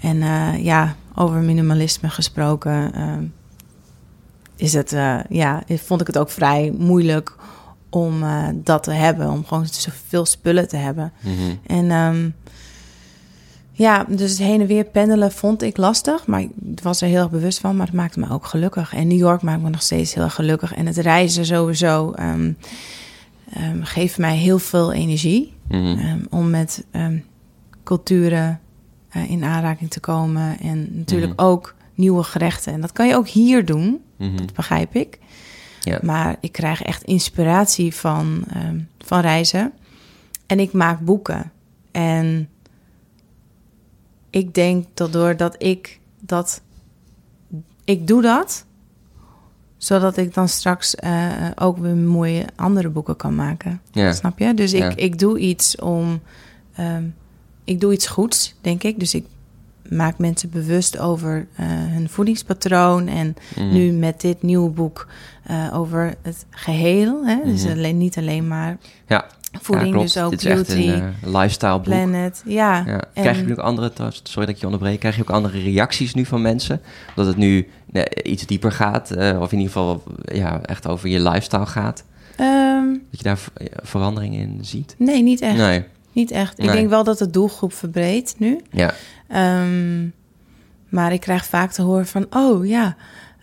En 0.00 0.22
eh, 0.22 0.64
ja, 0.64 0.96
over 1.14 1.40
minimalisme 1.40 2.08
gesproken, 2.08 2.94
eh, 2.94 3.16
is 4.56 4.72
het, 4.72 4.92
eh, 4.92 5.18
ja, 5.28 5.62
vond 5.68 6.00
ik 6.00 6.06
het 6.06 6.18
ook 6.18 6.30
vrij 6.30 6.72
moeilijk 6.78 7.36
om 7.90 8.22
eh, 8.22 8.48
dat 8.54 8.82
te 8.82 8.90
hebben. 8.90 9.30
Om 9.30 9.44
gewoon 9.44 9.66
zoveel 9.66 10.26
spullen 10.26 10.68
te 10.68 10.76
hebben. 10.76 11.12
Mhm. 11.20 11.54
En 11.66 11.90
ehm, 11.90 12.30
ja, 13.72 14.04
dus 14.08 14.30
het 14.30 14.38
heen 14.38 14.60
en 14.60 14.66
weer 14.66 14.84
pendelen 14.84 15.32
vond 15.32 15.62
ik 15.62 15.76
lastig. 15.76 16.26
Maar 16.26 16.40
ik 16.40 16.50
was 16.82 17.00
er 17.00 17.08
heel 17.08 17.20
erg 17.20 17.30
bewust 17.30 17.58
van. 17.58 17.76
Maar 17.76 17.86
het 17.86 17.94
maakte 17.94 18.20
me 18.20 18.30
ook 18.30 18.46
gelukkig. 18.46 18.94
En 18.94 19.08
New 19.08 19.18
York 19.18 19.42
maakt 19.42 19.62
me 19.62 19.70
nog 19.70 19.82
steeds 19.82 20.14
heel 20.14 20.24
erg 20.24 20.34
gelukkig. 20.34 20.74
En 20.74 20.86
het 20.86 20.96
reizen 20.96 21.46
sowieso 21.46 22.10
ehm, 22.12 22.52
ehm, 23.52 23.82
geeft 23.82 24.18
mij 24.18 24.36
heel 24.36 24.58
veel 24.58 24.92
energie. 24.92 25.54
Mhm. 25.68 25.98
ehm, 25.98 26.20
om 26.30 26.50
met 26.50 26.84
ehm, 26.90 27.18
culturen 27.84 28.60
eh, 29.22 29.30
in 29.30 29.44
aanraking 29.44 29.90
te 29.90 30.00
komen. 30.00 30.58
En 30.60 30.88
natuurlijk 30.96 31.32
Mhm. 31.36 31.40
ook 31.46 31.74
nieuwe 31.94 32.22
gerechten. 32.22 32.72
En 32.72 32.80
dat 32.80 32.92
kan 32.92 33.06
je 33.06 33.14
ook 33.16 33.28
hier 33.28 33.64
doen, 33.64 34.00
Mhm. 34.16 34.36
dat 34.36 34.52
begrijp 34.54 34.94
ik. 34.94 35.18
Ja. 35.80 35.98
Maar 36.02 36.36
ik 36.40 36.52
krijg 36.52 36.82
echt 36.82 37.02
inspiratie 37.02 37.94
van, 37.94 38.44
ehm, 38.52 38.78
van 38.98 39.20
reizen. 39.20 39.72
En 40.46 40.60
ik 40.60 40.72
maak 40.72 41.00
boeken. 41.00 41.52
En 41.90 42.48
ik 44.30 44.54
denk 44.54 44.86
dat 44.94 45.12
doordat 45.12 45.54
ik 45.62 46.00
dat... 46.20 46.60
Ik 47.84 48.06
doe 48.06 48.22
dat, 48.22 48.64
zodat 49.76 50.16
ik 50.16 50.34
dan 50.34 50.48
straks 50.48 50.94
eh, 50.94 51.32
ook 51.54 51.78
weer 51.78 51.96
mooie 51.96 52.44
andere 52.56 52.88
boeken 52.88 53.16
kan 53.16 53.34
maken. 53.34 53.80
Ja. 53.92 54.12
Snap 54.12 54.38
je? 54.38 54.54
Dus 54.54 54.72
ik, 54.72 54.82
Ja. 54.82 54.96
ik 54.96 55.18
doe 55.18 55.38
iets 55.38 55.76
om... 55.76 56.20
ehm, 56.74 57.04
ik 57.68 57.80
doe 57.80 57.92
iets 57.92 58.06
goeds, 58.06 58.54
denk 58.60 58.82
ik. 58.82 58.98
Dus 58.98 59.14
ik 59.14 59.24
maak 59.88 60.18
mensen 60.18 60.50
bewust 60.50 60.98
over 60.98 61.46
eh, 61.56 61.66
hun 61.68 62.08
voedingspatroon. 62.08 63.08
En 63.08 63.36
Mhm. 63.56 63.72
nu 63.72 63.92
met 63.92 64.20
dit 64.20 64.42
nieuwe 64.42 64.70
boek 64.70 65.06
eh, 65.44 65.70
over 65.74 66.14
het 66.22 66.46
geheel. 66.50 67.26
Hè? 67.26 67.36
Dus 67.44 67.64
Mhm. 67.64 67.72
alleen, 67.72 67.98
niet 67.98 68.18
alleen 68.18 68.48
maar 68.48 68.78
Ja, 69.06 69.26
voeding, 69.60 69.94
ja, 69.94 70.00
dus 70.00 70.18
ook 70.18 70.30
Dit 70.30 70.40
is 70.40 70.46
echt 70.46 70.66
beauty, 70.66 70.88
een 70.88 71.02
eh, 71.22 71.40
lifestyle 71.40 71.72
boek. 71.74 71.82
planet. 71.84 72.42
Ja, 72.46 72.76
Ja. 72.86 72.92
en- 73.14 73.22
Krijg 73.22 73.36
je 73.38 73.44
nu 73.44 73.50
ook 73.52 73.58
andere, 73.58 73.92
sorry 74.22 74.46
dat 74.46 74.48
ik 74.48 74.56
je 74.56 74.64
onderbreek, 74.66 74.98
krijg 75.00 75.16
je 75.16 75.22
ook 75.22 75.30
andere 75.30 75.62
reacties 75.62 76.14
nu 76.14 76.24
van 76.24 76.42
mensen? 76.42 76.80
Dat 77.14 77.26
het 77.26 77.36
nu 77.36 77.68
eh, 77.92 78.02
iets 78.32 78.46
dieper 78.46 78.72
gaat, 78.72 79.10
of 79.16 79.52
in 79.52 79.58
ieder 79.58 79.72
geval 79.72 80.02
ja, 80.24 80.62
echt 80.62 80.86
over 80.86 81.08
je 81.08 81.20
lifestyle 81.20 81.66
gaat? 81.66 82.04
Ehm, 82.36 82.86
Dat 83.10 83.18
je 83.20 83.22
daar 83.22 83.38
verandering 83.82 84.34
in 84.34 84.58
ziet? 84.62 84.94
nee, 84.98 85.22
niet 85.22 85.40
echt. 85.40 85.56
Nee. 85.56 85.84
Niet 86.12 86.30
echt. 86.30 86.58
Ik 86.58 86.64
Nee. 86.64 86.74
denk 86.76 86.88
wel 86.88 87.04
dat 87.04 87.18
de 87.18 87.30
doelgroep 87.30 87.72
verbreedt 87.72 88.34
nu. 88.38 88.60
Ja. 88.70 88.94
Ehm, 89.28 90.06
maar 90.88 91.12
ik 91.12 91.20
krijg 91.20 91.46
vaak 91.46 91.72
te 91.72 91.82
horen 91.82 92.06
van... 92.06 92.26
oh 92.30 92.66
ja, 92.66 92.96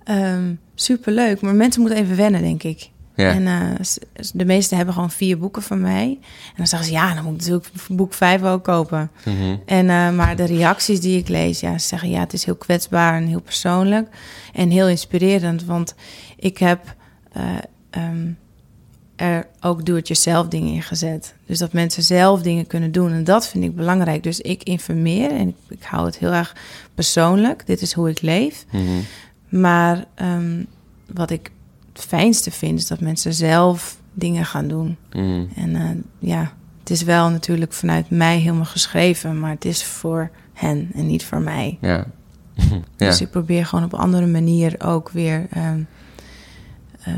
ehm, 0.03 0.53
superleuk. 0.75 1.41
Maar 1.41 1.55
mensen 1.55 1.81
moeten 1.81 1.99
even 1.99 2.15
wennen, 2.15 2.41
denk 2.41 2.63
ik. 2.63 2.89
Ja. 3.15 3.29
En 3.33 3.47
eh, 3.47 3.85
de 4.33 4.45
meesten 4.45 4.77
hebben 4.77 4.93
gewoon 4.95 5.11
vier 5.11 5.37
boeken 5.37 5.61
van 5.61 5.81
mij. 5.81 6.17
En 6.47 6.53
dan 6.57 6.67
zeggen 6.67 6.87
ze, 6.87 6.93
ja, 6.93 7.13
dan 7.13 7.23
moet 7.23 7.33
ik 7.33 7.39
natuurlijk 7.39 7.71
boek 7.89 8.13
vijf 8.13 8.43
ook 8.43 8.63
kopen. 8.63 9.11
Mhm. 9.25 9.55
En, 9.65 9.89
eh, 9.89 10.11
maar 10.11 10.35
de 10.35 10.45
reacties 10.45 10.99
die 11.01 11.17
ik 11.17 11.27
lees, 11.27 11.59
ja, 11.59 11.77
ze 11.77 11.87
zeggen 11.87 12.09
ja, 12.09 12.19
het 12.19 12.33
is 12.33 12.45
heel 12.45 12.55
kwetsbaar 12.55 13.15
en 13.15 13.27
heel 13.27 13.41
persoonlijk 13.41 14.07
en 14.53 14.69
heel 14.69 14.87
inspirerend. 14.87 15.63
Want 15.65 15.95
ik 16.37 16.57
heb 16.57 16.95
eh, 17.31 17.43
ehm, 17.89 18.27
er 19.15 19.47
ook 19.61 19.85
doe-het-jezelf 19.85 20.47
dingen 20.47 20.73
in 20.73 20.81
gezet. 20.81 21.35
Dus 21.45 21.59
dat 21.59 21.73
mensen 21.73 22.03
zelf 22.03 22.41
dingen 22.41 22.67
kunnen 22.67 22.91
doen. 22.91 23.11
En 23.11 23.23
dat 23.23 23.47
vind 23.47 23.63
ik 23.63 23.75
belangrijk. 23.75 24.23
Dus 24.23 24.39
ik 24.39 24.63
informeer 24.63 25.31
en 25.31 25.47
ik, 25.47 25.55
ik 25.67 25.83
hou 25.83 26.05
het 26.05 26.17
heel 26.17 26.31
erg 26.31 26.55
persoonlijk. 26.93 27.67
Dit 27.67 27.81
is 27.81 27.93
hoe 27.93 28.09
ik 28.09 28.21
leef. 28.21 28.65
Mhm. 28.71 28.83
Maar 29.49 30.05
ehm, 30.15 30.63
wat 31.13 31.29
ik 31.29 31.51
het 31.93 32.01
fijnste 32.01 32.51
vind, 32.51 32.79
is 32.79 32.87
dat 32.87 32.99
mensen 32.99 33.33
zelf 33.33 33.97
dingen 34.13 34.45
gaan 34.45 34.67
doen. 34.67 34.97
Mhm. 35.11 35.45
En 35.55 35.75
eh, 35.75 35.89
ja, 36.19 36.53
het 36.79 36.89
is 36.89 37.01
wel 37.01 37.29
natuurlijk 37.29 37.73
vanuit 37.73 38.09
mij 38.09 38.39
helemaal 38.39 38.65
geschreven, 38.65 39.39
maar 39.39 39.51
het 39.51 39.65
is 39.65 39.83
voor 39.83 40.29
hen 40.53 40.89
en 40.93 41.07
niet 41.07 41.25
voor 41.25 41.41
mij. 41.41 41.77
Ja. 41.81 42.05
Dus 42.95 43.21
ik 43.21 43.29
probeer 43.29 43.65
gewoon 43.65 43.85
op 43.85 43.93
andere 43.93 44.25
manier 44.25 44.75
ook 44.85 45.09
weer 45.09 45.47
ehm, 45.49 45.63
eh, 45.63 45.85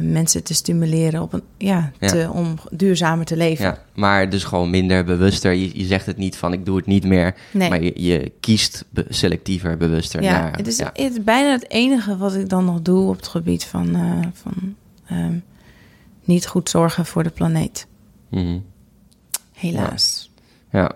mensen 0.02 0.44
te 0.44 0.54
stimuleren 0.54 1.22
op 1.22 1.34
een, 1.34 1.42
ja, 1.58 1.92
Ja. 2.00 2.08
Te, 2.08 2.30
om 2.32 2.56
duurzamer 2.72 3.26
te 3.26 3.38
leven. 3.38 3.66
ja, 3.66 3.84
maar 3.96 4.30
dus 4.30 4.44
gewoon 4.44 4.70
minder 4.70 5.04
bewuster. 5.04 5.52
Je, 5.54 5.78
je 5.80 5.86
zegt 5.86 6.06
het 6.06 6.18
niet 6.18 6.38
van 6.38 6.54
ik 6.54 6.66
doe 6.66 6.78
het 6.78 6.86
niet 6.86 7.04
meer, 7.04 7.36
Nee. 7.52 7.70
maar 7.70 7.82
je, 7.84 7.92
je 8.04 8.32
kiest 8.40 8.86
be- 8.90 9.06
selectiever, 9.10 9.78
bewuster. 9.78 10.22
Ja, 10.22 10.32
naar, 10.42 10.58
het, 10.58 10.68
is, 10.68 10.78
ja. 10.78 10.86
het 10.94 11.12
is 11.12 11.24
bijna 11.24 11.52
het 11.52 11.70
enige 11.72 12.18
wat 12.18 12.36
ik 12.36 12.50
dan 12.50 12.66
nog 12.66 12.82
doe 12.82 13.10
op 13.10 13.16
het 13.16 13.28
gebied 13.28 13.64
van, 13.66 13.96
eh, 13.96 14.28
van 14.34 14.76
ehm, 15.08 15.34
niet 16.24 16.48
goed 16.48 16.70
zorgen 16.70 17.06
voor 17.06 17.24
de 17.24 17.30
planeet. 17.30 17.88
Mhm. 18.30 18.60
Helaas. 19.54 20.32
ja. 20.72 20.92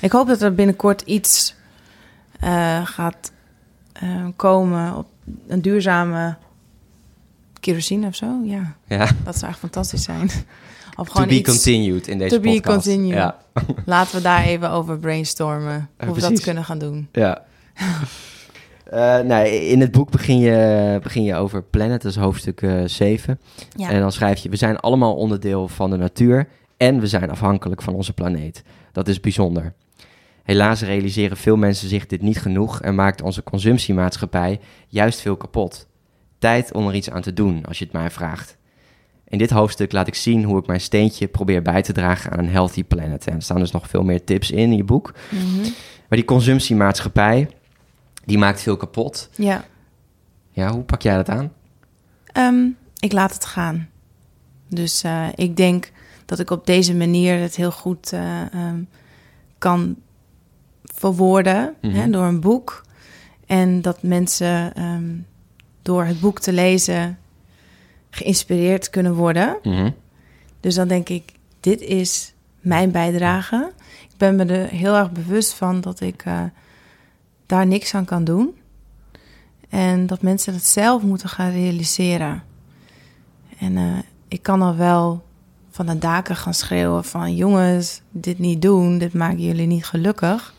Ik 0.00 0.12
hoop 0.12 0.26
dat 0.26 0.42
er 0.42 0.54
binnenkort 0.54 1.00
iets 1.00 1.54
eh, 2.40 2.86
gaat 2.86 3.32
eh, 3.92 4.26
komen 4.36 4.96
op 4.96 5.06
een 5.48 5.62
duurzame 5.62 6.36
kerosine 7.62 8.06
of 8.06 8.14
zo. 8.14 8.40
Ja, 8.44 8.74
ja. 8.86 9.08
dat 9.24 9.38
zou 9.38 9.50
echt 9.50 9.60
fantastisch 9.60 10.02
zijn. 10.02 10.30
Of 10.96 11.06
To 11.06 11.12
gewoon 11.12 11.28
be 11.28 11.34
iets. 11.34 11.48
continued 11.50 12.08
in 12.08 12.18
deze 12.18 12.34
To 12.34 12.40
be 12.40 12.48
podcast. 12.52 12.84
continued. 12.86 13.14
Ja. 13.14 13.36
Laten 13.86 14.16
we 14.16 14.22
daar 14.22 14.44
even 14.44 14.70
over 14.70 14.98
brainstormen. 14.98 15.88
Ja, 15.98 16.06
hoe 16.06 16.14
we 16.14 16.20
dat 16.20 16.40
kunnen 16.40 16.64
gaan 16.64 16.78
doen. 16.78 17.08
Ja. 17.12 17.42
Eh, 18.90 19.20
nee, 19.20 19.66
in 19.68 19.80
het 19.80 19.90
boek 19.90 20.10
begin 20.10 20.38
je, 20.38 20.98
begin 21.02 21.22
je 21.22 21.34
over 21.34 21.62
Planet, 21.62 22.02
dat 22.02 22.10
is 22.10 22.16
hoofdstuk 22.16 22.62
eh 22.62 22.82
7. 22.86 23.40
Ja. 23.76 23.90
En 23.90 24.00
dan 24.00 24.12
schrijf 24.12 24.38
je, 24.38 24.48
we 24.48 24.56
zijn 24.56 24.78
allemaal 24.78 25.14
onderdeel 25.14 25.68
van 25.68 25.90
de 25.90 25.96
natuur 25.96 26.48
en 26.76 27.00
we 27.00 27.06
zijn 27.06 27.30
afhankelijk 27.30 27.82
van 27.82 27.94
onze 27.94 28.12
planeet. 28.12 28.62
Dat 28.92 29.08
is 29.08 29.20
bijzonder. 29.20 29.72
Helaas 30.42 30.82
realiseren 30.82 31.36
veel 31.36 31.56
mensen 31.56 31.88
zich 31.88 32.06
dit 32.06 32.22
niet 32.22 32.38
genoeg 32.38 32.80
en 32.80 32.94
maakt 32.94 33.22
onze 33.22 33.42
consumptiemaatschappij 33.42 34.60
juist 34.88 35.20
veel 35.20 35.36
kapot. 35.36 35.86
Tijd 36.42 36.72
om 36.72 36.88
er 36.88 36.94
iets 36.94 37.10
aan 37.10 37.22
te 37.22 37.32
doen, 37.32 37.64
als 37.66 37.78
je 37.78 37.84
het 37.84 37.92
mij 37.92 38.10
vraagt. 38.10 38.56
In 39.28 39.38
dit 39.38 39.50
hoofdstuk 39.50 39.92
laat 39.92 40.06
ik 40.06 40.14
zien 40.14 40.44
hoe 40.44 40.58
ik 40.58 40.66
mijn 40.66 40.80
steentje 40.80 41.28
probeer 41.28 41.62
bij 41.62 41.82
te 41.82 41.92
dragen 41.92 42.30
aan 42.30 42.38
een 42.38 42.48
healthy 42.50 42.84
planet. 42.84 43.26
En 43.26 43.34
er 43.34 43.42
staan 43.42 43.58
dus 43.58 43.70
nog 43.70 43.88
veel 43.88 44.02
meer 44.02 44.24
tips 44.24 44.50
in, 44.50 44.58
in 44.58 44.76
je 44.76 44.84
boek. 44.84 45.14
Mhm. 45.30 45.60
Maar 46.08 46.18
die 46.18 46.24
consumptiemaatschappij, 46.24 47.48
die 48.24 48.38
maakt 48.38 48.60
veel 48.62 48.76
kapot. 48.76 49.28
ja. 49.36 49.64
Ja, 50.50 50.72
hoe 50.72 50.82
pak 50.82 51.02
jij 51.02 51.16
dat 51.16 51.28
aan? 51.28 51.52
Ehm, 52.26 52.66
ik 52.98 53.12
laat 53.12 53.34
het 53.34 53.44
gaan. 53.44 53.88
Dus 54.68 55.02
eh, 55.02 55.26
ik 55.34 55.56
denk 55.56 55.90
dat 56.26 56.38
ik 56.38 56.50
op 56.50 56.66
deze 56.66 56.94
manier 56.94 57.38
het 57.40 57.56
heel 57.56 57.70
goed 57.72 58.12
eh, 58.12 58.40
ehm, 58.54 58.82
kan 59.58 59.96
verwoorden 60.82 61.74
Mhm. 61.80 61.94
hè, 61.94 62.10
door 62.10 62.24
een 62.24 62.40
boek. 62.40 62.84
En 63.46 63.82
dat 63.82 64.02
mensen 64.02 64.74
ehm, 64.74 65.10
door 65.82 66.04
het 66.04 66.20
boek 66.20 66.40
te 66.40 66.52
lezen 66.52 67.18
geïnspireerd 68.10 68.90
kunnen 68.90 69.14
worden. 69.14 69.58
Mhm. 69.62 69.90
Dus 70.60 70.74
dan 70.74 70.88
denk 70.88 71.08
ik, 71.08 71.32
dit 71.60 71.80
is 71.80 72.34
mijn 72.60 72.90
bijdrage. 72.90 73.72
Ik 74.10 74.16
ben 74.16 74.36
me 74.36 74.44
er 74.44 74.68
heel 74.68 74.94
erg 74.94 75.12
bewust 75.12 75.52
van 75.52 75.80
dat 75.80 76.00
ik 76.00 76.22
eh, 76.24 76.42
daar 77.46 77.66
niks 77.66 77.94
aan 77.94 78.04
kan 78.04 78.24
doen. 78.24 78.54
En 79.68 80.06
dat 80.06 80.22
mensen 80.22 80.54
het 80.54 80.66
zelf 80.66 81.02
moeten 81.02 81.28
gaan 81.28 81.50
realiseren. 81.50 82.42
En 83.58 83.76
eh, 83.76 83.98
ik 84.28 84.42
kan 84.42 84.62
al 84.62 84.76
wel 84.76 85.24
van 85.70 85.86
de 85.86 85.98
daken 85.98 86.36
gaan 86.36 86.54
schreeuwen 86.54 87.04
van... 87.04 87.36
jongens, 87.36 88.02
dit 88.10 88.38
niet 88.38 88.62
doen, 88.62 88.98
dit 88.98 89.14
maken 89.14 89.42
jullie 89.42 89.66
niet 89.66 89.84
gelukkig. 89.84 90.54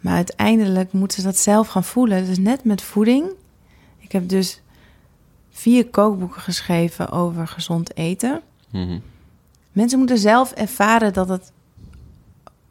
Maar 0.00 0.14
uiteindelijk 0.14 0.92
moeten 0.92 1.18
ze 1.18 1.24
dat 1.24 1.36
zelf 1.36 1.68
gaan 1.68 1.84
voelen. 1.84 2.26
Dus 2.26 2.38
net 2.38 2.64
met 2.64 2.82
voeding. 2.82 3.30
Ik 4.08 4.14
heb 4.14 4.28
dus 4.28 4.60
vier 5.50 5.86
kookboeken 5.88 6.40
geschreven 6.40 7.10
over 7.10 7.48
gezond 7.48 7.96
eten. 7.96 8.40
Mhm. 8.70 8.98
Mensen 9.72 9.98
moeten 9.98 10.18
zelf 10.18 10.52
ervaren 10.52 11.12
dat 11.12 11.28
het, 11.28 11.52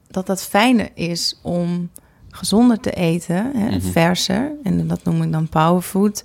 dat 0.07 0.27
het 0.27 0.41
fijner 0.43 0.89
is 0.93 1.39
om 1.41 1.89
gezonder 2.29 2.79
te 2.79 2.91
eten, 2.91 3.51
hè, 3.57 3.69
Mhm. 3.69 3.79
verser. 3.79 4.51
En 4.63 4.87
dat 4.87 5.03
noem 5.03 5.21
ik 5.21 5.31
dan 5.31 5.49
powerfood. 5.49 6.23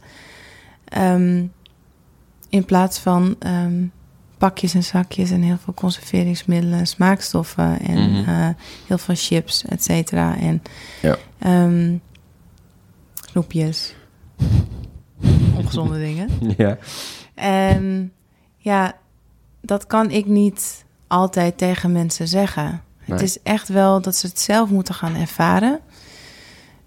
Ehm, 0.85 1.45
in 2.49 2.65
plaats 2.65 2.99
van 2.99 3.37
ehm, 3.39 3.85
pakjes 4.39 4.75
en 4.75 4.85
zakjes 4.85 5.31
en 5.31 5.43
heel 5.43 5.59
veel 5.65 5.75
conserveringsmiddelen, 5.75 6.87
smaakstoffen 6.87 7.81
en 7.81 8.11
Mhm. 8.11 8.29
eh, 8.29 8.49
heel 8.87 8.99
veel 8.99 9.15
chips, 9.19 9.65
et 9.65 9.83
cetera. 9.85 10.37
En 10.39 10.63
Ja. 11.03 11.17
ehm, 11.39 11.97
snoepjes. 13.31 13.95
Ongezonde 15.77 16.05
dingen. 16.09 16.29
ja. 16.57 16.79
En 17.35 18.13
ja, 18.57 18.97
dat 19.61 19.87
kan 19.87 20.11
ik 20.11 20.27
niet 20.27 20.85
altijd 21.07 21.59
tegen 21.59 21.93
mensen 21.93 22.29
zeggen. 22.29 22.65
Nee. 23.05 23.19
Het 23.19 23.21
is 23.23 23.43
echt 23.43 23.69
wel 23.69 24.01
dat 24.01 24.17
ze 24.17 24.27
het 24.27 24.41
zelf 24.41 24.71
moeten 24.71 24.95
gaan 24.95 25.15
ervaren. 25.15 25.81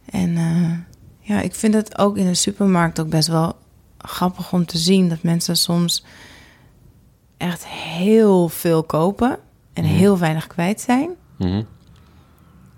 En 0.10 0.38
eh, 0.38 0.72
ja, 1.20 1.42
ik 1.42 1.56
vind 1.56 1.74
het 1.74 1.98
ook 1.98 2.18
in 2.18 2.26
de 2.26 2.34
supermarkt 2.34 3.00
ook 3.00 3.10
best 3.10 3.28
wel 3.28 3.56
grappig 3.98 4.54
om 4.54 4.66
te 4.66 4.78
zien 4.78 5.10
dat 5.10 5.24
mensen 5.24 5.58
soms 5.58 6.04
echt 7.38 7.66
heel 7.68 8.50
veel 8.50 8.84
kopen 8.84 9.38
en 9.74 9.84
Mhm. 9.84 9.94
heel 9.94 10.18
weinig 10.18 10.48
kwijt 10.48 10.82
zijn. 10.82 11.10
Mhm. 11.38 11.64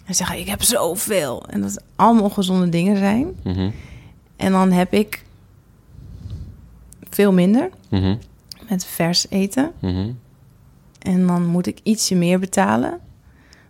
En 0.05 0.15
zeggen, 0.15 0.39
ik 0.39 0.47
heb 0.47 0.63
zoveel. 0.63 1.45
En 1.49 1.61
dat 1.61 1.71
het 1.71 1.83
allemaal 1.95 2.23
ongezonde 2.23 2.69
dingen 2.69 2.97
zijn. 2.97 3.27
Mhm. 3.43 3.69
En 4.35 4.51
dan 4.51 4.71
heb 4.71 4.93
ik 4.93 5.25
veel 7.17 7.33
minder 7.33 7.69
Mhm. 7.89 8.15
met 8.69 8.85
vers 8.85 9.25
eten. 9.29 9.71
Mhm. 9.79 10.11
En 11.01 11.27
dan 11.27 11.45
moet 11.45 11.67
ik 11.67 11.79
ietsje 11.83 12.15
meer 12.15 12.39
betalen. 12.39 12.99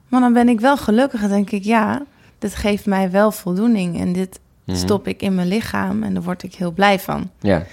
Maar 0.08 0.22
dan 0.22 0.34
ben 0.34 0.50
ik 0.50 0.60
wel 0.60 0.78
gelukkig 0.78 1.22
en 1.22 1.30
denk 1.30 1.52
ik, 1.52 1.64
ja, 1.64 2.04
dit 2.40 2.56
geeft 2.56 2.86
mij 2.86 3.12
wel 3.12 3.32
voldoening. 3.32 4.00
En 4.00 4.14
dit 4.14 4.40
Mhm. 4.64 4.78
stop 4.78 5.08
ik 5.08 5.22
in 5.22 5.36
mijn 5.36 5.48
lichaam 5.48 6.04
en 6.04 6.14
daar 6.14 6.24
word 6.24 6.44
ik 6.44 6.56
heel 6.56 6.72
blij 6.72 7.00
van. 7.00 7.30
Ja. 7.40 7.66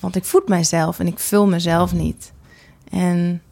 Want 0.00 0.16
ik 0.16 0.24
voed 0.24 0.48
mijzelf 0.48 0.98
en 0.98 1.06
ik 1.06 1.18
vul 1.18 1.46
mezelf 1.46 1.92
niet. 1.92 2.32
En 2.90 3.42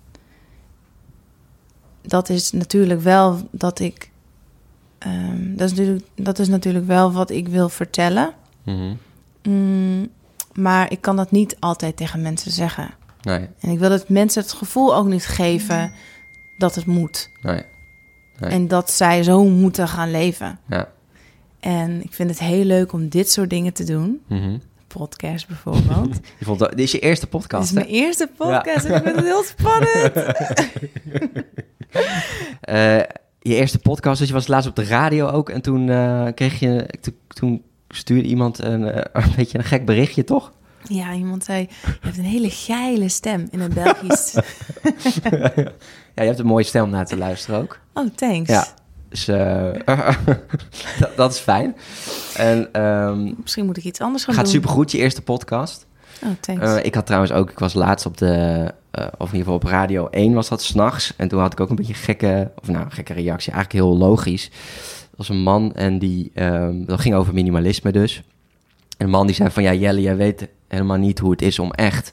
dat 2.02 2.28
is 2.28 2.52
natuurlijk 2.52 3.00
wel 3.00 3.49
dat 3.50 3.78
ik. 3.80 4.12
ehm, 4.99 5.56
dat, 5.56 5.71
is 5.71 5.76
natuurlijk, 5.76 6.06
dat 6.14 6.38
is 6.38 6.49
natuurlijk 6.49 6.87
wel 6.87 7.12
wat 7.12 7.30
ik 7.30 7.49
wil 7.49 7.68
vertellen. 7.68 8.33
Mm, 9.42 10.09
maar 10.54 10.92
ik 10.92 11.00
kan 11.00 11.16
dat 11.16 11.30
niet 11.30 11.56
altijd 11.61 11.96
tegen 11.96 12.23
mensen 12.23 12.50
zeggen. 12.50 12.94
Nee. 13.23 13.49
En 13.61 13.70
ik 13.70 13.78
wil 13.78 13.90
het 13.90 14.08
mensen 14.08 14.42
het 14.42 14.52
gevoel 14.52 14.96
ook 14.96 15.06
niet 15.06 15.26
geven 15.26 15.92
dat 16.58 16.75
het 16.75 16.87
moet. 16.87 17.30
Nee. 17.42 17.62
Nee. 18.38 18.50
En 18.50 18.68
dat 18.68 18.90
zij 18.90 19.23
zo 19.23 19.44
moeten 19.44 19.88
gaan 19.88 20.11
leven. 20.11 20.58
Ja. 20.68 20.88
En 21.61 22.02
ik 22.02 22.12
vind 22.12 22.30
het 22.30 22.38
heel 22.38 22.64
leuk 22.64 22.92
om 22.92 23.08
dit 23.08 23.30
soort 23.30 23.50
dingen 23.50 23.73
te 23.73 23.84
doen. 23.84 24.23
Mhm. 24.28 24.58
Podcast 24.87 25.46
bijvoorbeeld. 25.49 26.20
Je 26.38 26.44
vond 26.44 26.58
dat, 26.58 26.70
dit 26.70 26.80
is 26.80 26.92
je 26.92 26.99
eerste 26.99 27.26
Dit 27.30 27.40
podcast, 27.40 27.64
is 27.64 27.68
hè? 27.70 27.75
mijn 27.75 27.88
eerste 27.88 28.30
podcast 28.37 28.84
en 28.84 28.94
ik 28.94 29.02
vind 29.02 29.16
het 29.16 29.25
heel 29.25 29.42
spannend. 29.42 30.12
Eh, 32.61 32.99
je 33.40 33.54
eerste 33.54 33.78
podcast, 33.78 34.18
dus 34.18 34.28
je 34.28 34.34
was 34.34 34.46
laatst 34.46 34.68
op 34.68 34.76
de 34.76 34.84
radio 34.84 35.28
ook. 35.28 35.50
En 35.50 35.62
toen 35.62 35.88
eh, 35.88 36.26
kreeg 36.34 36.58
je, 36.61 36.88
toen, 37.00 37.14
toen 37.28 37.62
stuurde 37.96 38.28
iemand 38.28 38.58
een, 38.58 38.90
eh, 38.90 39.22
een 39.24 39.32
beetje 39.36 39.58
een 39.58 39.64
gek 39.64 39.84
berichtje, 39.84 40.24
toch? 40.24 40.52
Ja, 40.88 41.12
iemand 41.12 41.44
zei, 41.44 41.60
je 41.82 41.88
hebt 42.00 42.18
een 42.18 42.24
hele 42.24 42.50
geile 42.50 43.08
stem 43.08 43.48
in 43.50 43.60
het 43.60 43.74
Belgisch. 43.74 44.34
Ja, 46.14 46.22
je 46.22 46.28
hebt 46.28 46.38
een 46.38 46.46
mooie 46.46 46.64
stem 46.64 46.82
om 46.84 46.90
naar 46.90 47.06
te 47.06 47.16
luisteren 47.16 47.60
ook. 47.60 47.78
Oh, 47.94 48.08
thanks. 48.14 48.50
Ja. 48.50 48.66
Dus 49.08 49.28
eh, 49.28 49.70
dat, 50.98 51.16
dat 51.16 51.32
is 51.32 51.38
fijn. 51.38 51.76
En 52.36 52.68
ehm 52.72 53.32
Misschien 53.42 53.64
moet 53.66 53.76
ik 53.76 53.84
iets 53.84 54.00
anders 54.00 54.24
gaan 54.24 54.34
gaat 54.34 54.44
doen. 54.44 54.52
supergoed, 54.52 54.90
je 54.90 54.98
eerste 54.98 55.22
podcast. 55.22 55.86
Oh, 56.24 56.30
thanks. 56.40 56.62
Eh, 56.62 56.84
ik 56.84 56.94
had 56.94 57.06
trouwens 57.06 57.32
ook, 57.32 57.50
ik 57.50 57.58
was 57.58 57.74
laatst 57.74 58.06
op 58.06 58.16
de, 58.16 58.70
of 58.92 59.02
in 59.32 59.38
ieder 59.38 59.38
geval 59.38 59.54
op 59.54 59.62
Radio 59.62 60.08
1 60.08 60.32
was 60.34 60.48
dat 60.48 60.62
s'nachts. 60.62 61.12
En 61.16 61.28
toen 61.28 61.40
had 61.40 61.52
ik 61.52 61.60
ook 61.60 61.70
een 61.70 61.76
beetje 61.76 61.94
gekke, 61.94 62.50
of 62.62 62.68
nou, 62.68 62.90
gekke 62.90 63.12
reactie, 63.12 63.52
eigenlijk 63.52 63.84
heel 63.84 63.98
logisch. 63.98 64.50
Was 65.16 65.28
een 65.28 65.42
man 65.42 65.75
en 65.75 65.99
die, 65.99 66.30
ehm, 66.35 66.85
dat 66.85 67.00
ging 67.00 67.14
over 67.14 67.35
minimalisme 67.35 67.92
dus. 67.92 68.23
En 68.97 69.04
een 69.04 69.11
man 69.11 69.26
die 69.26 69.35
zei 69.35 69.50
van, 69.50 69.62
ja 69.62 69.75
Jelle, 69.75 70.00
jij 70.00 70.16
weet 70.16 70.49
helemaal 70.68 70.97
niet 70.97 71.18
hoe 71.18 71.30
het 71.30 71.42
is 71.42 71.59
om 71.59 71.71
echt, 71.71 72.12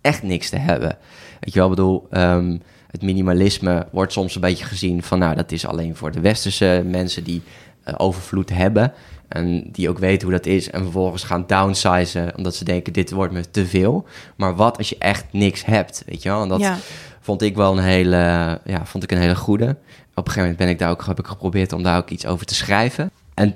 echt 0.00 0.22
niks 0.22 0.48
te 0.48 0.58
hebben. 0.58 0.98
Weet 1.40 1.52
je 1.52 1.58
wel, 1.58 1.68
ik 1.68 1.74
bedoel, 1.74 2.06
ehm, 2.10 2.56
het 2.90 3.02
minimalisme 3.02 3.86
wordt 3.92 4.12
soms 4.12 4.34
een 4.34 4.40
beetje 4.40 4.64
gezien 4.64 5.02
van, 5.02 5.18
nou, 5.18 5.34
dat 5.34 5.52
is 5.52 5.66
alleen 5.66 5.96
voor 5.96 6.10
de 6.10 6.20
westerse 6.20 6.82
mensen 6.86 7.24
die 7.24 7.42
eh, 7.82 7.94
overvloed 7.96 8.50
hebben. 8.50 8.92
En 9.28 9.68
die 9.72 9.88
ook 9.88 9.98
weten 9.98 10.28
hoe 10.28 10.36
dat 10.36 10.46
is. 10.46 10.70
En 10.70 10.82
vervolgens 10.82 11.22
gaan 11.22 11.44
downsizen. 11.46 12.36
Omdat 12.36 12.54
ze 12.54 12.64
denken, 12.64 12.92
dit 12.92 13.10
wordt 13.10 13.32
me 13.32 13.50
te 13.50 13.66
veel. 13.66 14.06
Maar 14.36 14.56
wat 14.56 14.78
als 14.78 14.88
je 14.88 14.96
echt 14.98 15.24
niks 15.30 15.64
hebt? 15.64 16.02
Weet 16.06 16.22
je 16.22 16.28
wel? 16.28 16.42
En 16.42 16.48
dat 16.48 16.60
ja. 16.60 16.78
vond 17.20 17.42
ik 17.42 17.56
wel 17.56 17.72
een 17.72 17.84
hele, 17.84 18.16
ja, 18.64 18.84
vond 18.84 19.04
ik 19.04 19.12
een 19.12 19.18
hele 19.18 19.36
goede. 19.36 19.76
Op 20.18 20.26
een 20.26 20.32
gegeven 20.32 20.40
moment 20.40 20.56
ben 20.58 20.68
ik 20.68 20.78
daar 20.78 20.90
ook, 20.90 21.06
heb 21.06 21.18
ik 21.18 21.26
geprobeerd 21.26 21.72
om 21.72 21.82
daar 21.82 21.96
ook 21.98 22.10
iets 22.10 22.26
over 22.26 22.46
te 22.46 22.54
schrijven. 22.54 23.10
En 23.34 23.54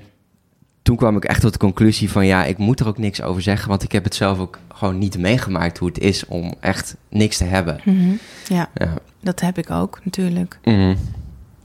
toen 0.81 0.95
kwam 0.95 1.15
ik 1.17 1.25
echt 1.25 1.41
tot 1.41 1.53
de 1.53 1.59
conclusie 1.59 2.11
van 2.11 2.25
ja, 2.25 2.45
ik 2.45 2.57
moet 2.57 2.79
er 2.79 2.87
ook 2.87 2.97
niks 2.97 3.21
over 3.21 3.41
zeggen, 3.41 3.69
want 3.69 3.83
ik 3.83 3.91
heb 3.91 4.03
het 4.03 4.15
zelf 4.15 4.39
ook 4.39 4.59
gewoon 4.73 4.97
niet 4.97 5.17
meegemaakt 5.17 5.77
hoe 5.77 5.87
het 5.87 5.99
is 5.99 6.25
om 6.25 6.53
echt 6.59 6.95
niks 7.09 7.37
te 7.37 7.43
hebben. 7.43 7.81
Mhm. 7.85 8.11
Ja, 8.47 8.69
Ja. 8.73 8.93
dat 9.19 9.39
heb 9.39 9.57
ik 9.57 9.69
ook 9.69 9.99
natuurlijk. 10.03 10.59
Mhm. 10.63 10.95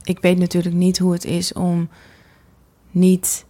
Ik 0.03 0.19
weet 0.19 0.37
natuurlijk 0.37 0.75
niet 0.75 0.97
hoe 0.99 1.13
het 1.13 1.25
is 1.25 1.53
om 1.53 1.89
niet 2.91 3.45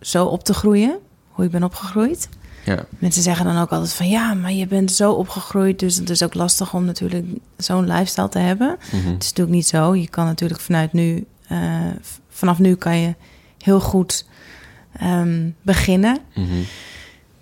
zo 0.00 0.24
op 0.26 0.44
te 0.44 0.54
groeien, 0.54 0.98
hoe 1.28 1.44
ik 1.44 1.50
ben 1.50 1.62
opgegroeid. 1.64 2.28
Ja. 2.64 2.84
Mensen 2.98 3.22
zeggen 3.22 3.44
dan 3.44 3.56
ook 3.58 3.70
altijd 3.70 3.92
van 3.92 4.08
ja, 4.08 4.34
maar 4.34 4.52
je 4.52 4.66
bent 4.66 4.92
zo 4.92 5.12
opgegroeid, 5.12 5.78
dus 5.78 5.96
het 5.96 6.10
is 6.10 6.22
ook 6.22 6.34
lastig 6.34 6.74
om 6.74 6.84
natuurlijk 6.84 7.26
zo'n 7.56 7.86
lifestyle 7.86 8.28
te 8.28 8.38
hebben. 8.38 8.76
Mhm. 8.92 8.96
Het 8.96 9.22
is 9.22 9.28
natuurlijk 9.28 9.56
niet 9.56 9.66
zo. 9.66 9.94
Je 9.94 10.08
kan 10.08 10.24
natuurlijk 10.24 10.60
vanuit 10.60 10.92
nu, 10.92 11.26
eh, 11.48 11.80
vanaf 12.28 12.58
nu 12.58 12.74
kan 12.74 12.98
je 12.98 13.14
heel 13.58 13.80
goed 13.80 14.26
ehm, 14.92 15.50
beginnen 15.62 16.18
Mhm. 16.34 16.46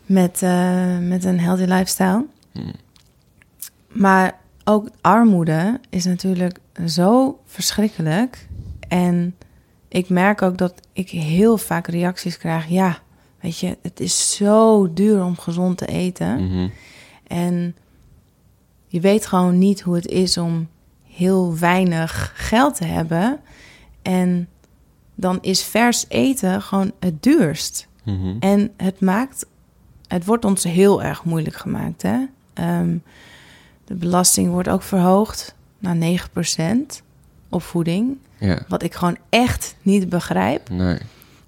met, 0.06 0.42
eh, 0.42 0.98
met 0.98 1.24
een 1.24 1.40
healthy 1.40 1.64
lifestyle. 1.64 2.24
Mhm. 2.52 2.68
Maar 3.88 4.38
ook 4.64 4.88
armoede 5.00 5.80
is 5.88 6.04
natuurlijk 6.04 6.58
zo 6.86 7.40
verschrikkelijk. 7.46 8.48
En 8.88 9.36
ik 9.88 10.08
merk 10.08 10.42
ook 10.42 10.58
dat 10.58 10.74
ik 10.92 11.10
heel 11.10 11.56
vaak 11.58 11.86
reacties 11.86 12.38
krijg. 12.38 12.66
Ja, 12.68 12.98
weet 13.40 13.58
je, 13.58 13.78
het 13.82 14.00
is 14.00 14.36
zo 14.36 14.92
duur 14.92 15.24
om 15.24 15.38
gezond 15.38 15.78
te 15.78 15.86
eten. 15.86 16.44
Mhm. 16.44 16.68
En 17.26 17.76
je 18.86 19.00
weet 19.00 19.26
gewoon 19.26 19.58
niet 19.58 19.80
hoe 19.80 19.94
het 19.94 20.06
is 20.06 20.38
om 20.38 20.68
heel 21.02 21.58
weinig 21.58 22.32
geld 22.34 22.76
te 22.76 22.84
hebben. 22.84 23.40
En 24.02 24.48
dan 25.14 25.38
is 25.40 25.62
vers 25.62 26.04
eten 26.08 26.62
gewoon 26.62 26.92
het 26.98 27.22
duurst. 27.22 27.88
Mhm. 28.04 28.36
En 28.40 28.70
het 28.76 29.00
maakt, 29.00 29.46
het 30.06 30.24
wordt 30.24 30.44
ons 30.44 30.64
heel 30.64 31.02
erg 31.02 31.24
moeilijk 31.24 31.56
gemaakt. 31.56 32.02
Hè? 32.02 32.18
Ehm, 32.52 32.96
de 33.84 33.94
belasting 33.94 34.50
wordt 34.50 34.68
ook 34.68 34.82
verhoogd 34.82 35.54
naar 35.78 35.96
9% 35.96 37.02
op 37.48 37.62
voeding. 37.62 38.18
Ja. 38.38 38.64
Wat 38.68 38.82
ik 38.82 38.94
gewoon 38.94 39.16
echt 39.28 39.76
niet 39.82 40.08
begrijp. 40.08 40.68
Nee. 40.68 40.98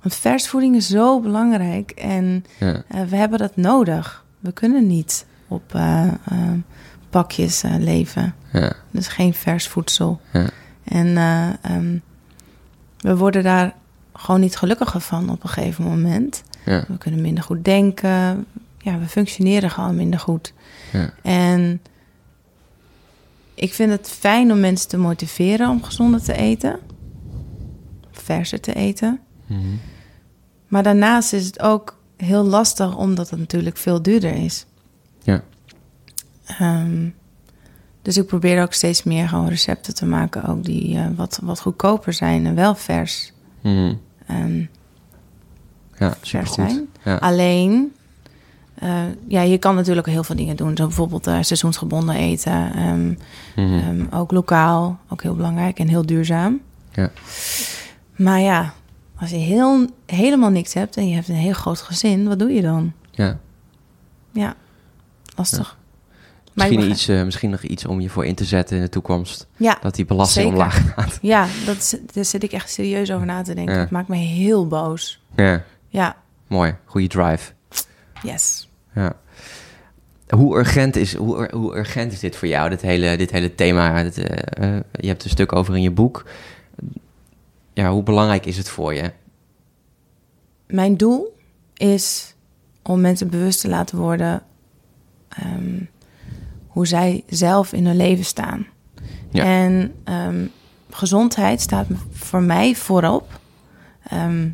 Want 0.03 0.15
versvoeding 0.15 0.77
is 0.77 0.87
zo 0.89 1.21
belangrijk 1.21 1.91
en 1.91 2.45
Ja. 2.59 2.83
eh, 2.89 3.03
we 3.03 3.17
hebben 3.17 3.39
dat 3.39 3.57
nodig. 3.57 4.25
We 4.41 4.53
kunnen 4.53 4.87
niet 4.87 5.27
op 5.49 5.75
eh, 5.75 6.07
eh, 6.07 6.13
pakjes 7.11 7.63
leven. 7.79 8.35
Ja. 8.53 8.73
Dus 8.91 9.09
geen 9.09 9.35
vers 9.35 9.69
voedsel. 9.69 10.21
Ja. 10.33 10.49
En 10.85 11.17
eh, 11.17 11.49
ehm, 11.63 11.97
we 12.99 13.17
worden 13.17 13.43
daar 13.43 13.75
gewoon 14.15 14.41
niet 14.41 14.57
gelukkiger 14.57 15.01
van 15.01 15.31
op 15.31 15.43
een 15.43 15.49
gegeven 15.49 15.85
moment. 15.85 16.43
We 16.65 16.99
kunnen 16.99 17.21
minder 17.21 17.45
goed 17.45 17.65
denken. 17.65 18.47
Ja, 18.79 18.99
we 18.99 19.07
functioneren 19.09 19.71
gewoon 19.71 19.97
minder 19.97 20.21
goed. 20.21 20.53
Ja. 20.93 21.13
En 21.23 21.81
ik 23.55 23.75
vind 23.75 23.91
het 23.91 24.09
fijn 24.11 24.53
om 24.53 24.61
mensen 24.61 24.89
te 24.89 24.97
motiveren 24.97 25.69
om 25.71 25.83
gezonder 25.83 26.23
te 26.23 26.33
eten. 26.37 26.79
Verser 28.11 28.61
te 28.61 28.75
eten. 28.75 29.21
Mhm. 29.47 29.61
Maar 30.73 30.83
daarnaast 30.83 31.33
is 31.33 31.47
het 31.47 31.61
ook 31.63 31.97
heel 32.17 32.45
lastig 32.45 32.97
omdat 32.97 33.31
het 33.31 33.39
natuurlijk 33.39 33.77
veel 33.77 34.03
duurder 34.03 34.35
is. 34.35 34.67
Ja. 35.23 35.43
Ehm, 36.47 37.09
dus 38.03 38.17
ik 38.17 38.27
probeer 38.27 38.63
ook 38.63 38.73
steeds 38.73 39.03
meer 39.03 39.29
gewoon 39.29 39.49
recepten 39.49 39.95
te 39.95 40.07
maken, 40.07 40.45
ook 40.45 40.65
die 40.65 40.97
eh, 40.99 41.07
wat, 41.17 41.39
wat 41.43 41.61
goedkoper 41.61 42.13
zijn 42.13 42.47
en 42.47 42.55
wel 42.55 42.75
vers, 42.75 43.33
Mhm. 43.63 43.95
en 44.27 44.71
Ja, 45.99 46.15
vers 46.21 46.53
zijn. 46.53 46.89
Ja. 47.05 47.17
Alleen, 47.17 47.93
eh, 48.75 49.03
ja, 49.27 49.41
je 49.43 49.59
kan 49.59 49.75
natuurlijk 49.75 50.07
heel 50.07 50.25
veel 50.25 50.37
dingen 50.37 50.57
doen. 50.57 50.77
Zo 50.77 50.87
bijvoorbeeld 50.87 51.27
eh, 51.27 51.39
seizoensgebonden 51.41 52.15
eten. 52.15 52.73
ehm, 52.75 53.09
Mhm. 53.57 53.79
ehm, 53.79 54.15
ook 54.15 54.31
lokaal, 54.33 54.99
ook 55.09 55.23
heel 55.23 55.35
belangrijk 55.37 55.79
en 55.79 55.89
heel 55.89 56.07
duurzaam. 56.07 56.61
Ja. 56.93 57.11
Maar 58.17 58.41
ja, 58.41 58.73
als 59.23 59.31
je 59.31 59.37
heel, 59.37 59.87
helemaal 60.07 60.51
niks 60.51 60.75
hebt 60.75 60.97
en 60.97 61.09
je 61.09 61.15
hebt 61.15 61.29
een 61.29 61.35
heel 61.35 61.53
groot 61.53 61.81
gezin, 61.81 62.29
wat 62.29 62.39
doe 62.39 62.53
je 62.53 62.63
dan? 62.63 62.93
ja. 63.11 63.39
Ja, 64.33 64.55
lastig. 65.37 65.77
Ik 66.45 66.53
Misschien, 66.55 66.91
iets, 66.91 67.09
eh, 67.09 67.23
misschien 67.23 67.51
nog 67.51 67.63
iets 67.63 67.87
om 67.87 68.01
je 68.01 68.09
voor 68.09 68.25
in 68.27 68.35
te 68.35 68.45
zetten 68.45 68.77
in 68.77 68.83
de 68.83 68.89
toekomst. 68.89 69.47
Ja, 69.57 69.79
Dat 69.83 69.95
die 69.95 70.05
belasting 70.05 70.45
Zeker. 70.45 70.59
omlaag 70.59 70.93
gaat. 70.95 71.19
ja 71.23 71.47
dat 71.67 72.01
daar 72.13 72.25
zit 72.25 72.43
ik 72.43 72.53
echt 72.53 72.71
serieus 72.71 73.11
over 73.13 73.27
na 73.27 73.43
te 73.43 73.55
denken. 73.55 73.75
Ja. 73.75 73.81
Het 73.81 73.91
maakt 73.91 74.09
me 74.09 74.17
heel 74.17 74.67
boos. 74.67 75.23
Ja, 75.37 75.63
Ja, 75.89 76.17
mooi. 76.47 76.75
Goede 76.85 77.07
drive. 77.07 77.53
yes. 78.23 78.69
Ja. 78.95 79.13
Hoe 80.29 80.59
urgent, 80.59 80.97
is, 80.97 81.15
hoe, 81.15 81.49
hoe 81.53 81.77
urgent 81.77 82.13
is 82.13 82.21
dit 82.21 82.37
voor 82.37 82.49
jou, 82.49 82.69
dit 82.69 82.81
hele, 82.81 83.17
dit 83.17 83.31
hele 83.31 83.55
thema? 83.55 84.03
Dit, 84.03 84.19
eh, 84.19 84.77
eh, 84.77 84.81
je 84.93 85.07
hebt 85.09 85.25
een 85.25 85.31
stuk 85.31 85.53
over 85.53 85.77
in 85.77 85.83
je 85.83 85.91
boek. 85.91 86.25
Ja, 87.75 87.91
hoe 87.91 88.03
belangrijk 88.03 88.47
is 88.47 88.57
het 88.57 88.69
voor 88.69 88.95
je? 88.95 89.13
Mijn 90.67 90.97
doel 90.97 91.37
is 91.75 92.35
om 92.83 93.01
mensen 93.01 93.29
bewust 93.31 93.61
te 93.61 93.69
laten 93.69 93.99
worden 93.99 94.43
ehm, 95.29 95.81
hoe 96.67 96.87
zij 96.87 97.25
zelf 97.29 97.73
in 97.73 97.87
hun 97.87 97.97
leven 97.97 98.25
staan. 98.25 98.67
Ja. 99.31 99.45
En 99.45 99.95
ehm, 100.05 100.47
gezondheid 100.91 101.61
staat 101.61 101.87
voor 102.11 102.43
mij 102.43 102.75
voorop. 102.75 103.41
Ehm, 104.03 104.49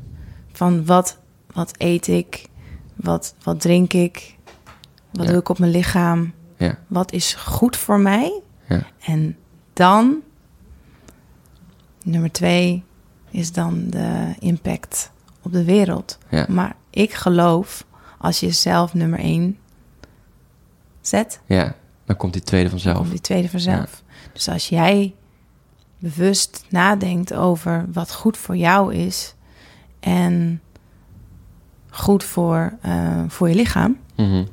van 0.52 0.84
wat, 0.86 1.18
wat 1.52 1.72
eet 1.78 2.06
ik, 2.06 2.46
wat, 2.94 3.34
wat 3.42 3.60
drink 3.60 3.92
ik, 3.92 4.36
wat 5.12 5.24
Ja. 5.26 5.30
doe 5.30 5.40
ik 5.40 5.48
op 5.48 5.58
mijn 5.58 5.70
lichaam, 5.72 6.32
Ja, 6.56 6.78
wat 6.86 7.12
is 7.12 7.34
goed 7.34 7.76
voor 7.76 8.00
mij. 8.00 8.40
ja, 8.68 8.86
En 9.00 9.36
dan, 9.72 10.16
nummer 12.02 12.32
twee, 12.32 12.84
is 13.30 13.52
dan 13.52 13.84
de 13.90 14.34
impact 14.38 15.10
op 15.42 15.52
de 15.52 15.64
wereld. 15.64 16.18
ja, 16.28 16.46
Maar 16.48 16.76
ik 16.90 17.12
geloof, 17.14 17.84
als 18.18 18.40
je 18.40 18.50
zelf 18.50 18.94
nummer 18.94 19.18
één 19.18 19.58
zet, 21.00 21.40
ja. 21.46 21.74
Dan 22.04 22.16
komt 22.16 22.32
die 22.32 22.42
tweede 22.42 22.68
dan 22.68 22.78
vanzelf. 22.78 22.96
komt 22.98 23.10
die 23.10 23.20
tweede 23.20 23.48
vanzelf. 23.48 24.02
Dus 24.32 24.48
als 24.48 24.68
jij 24.68 25.14
bewust 25.98 26.64
nadenkt 26.68 27.34
over 27.34 27.86
wat 27.92 28.14
goed 28.14 28.36
voor 28.36 28.56
jou 28.56 28.94
is 28.94 29.34
en 30.00 30.60
goed 31.90 32.24
voor, 32.24 32.72
eh, 32.80 33.22
voor 33.28 33.48
je 33.48 33.54
lichaam, 33.54 33.96
Mhm. 34.16 34.44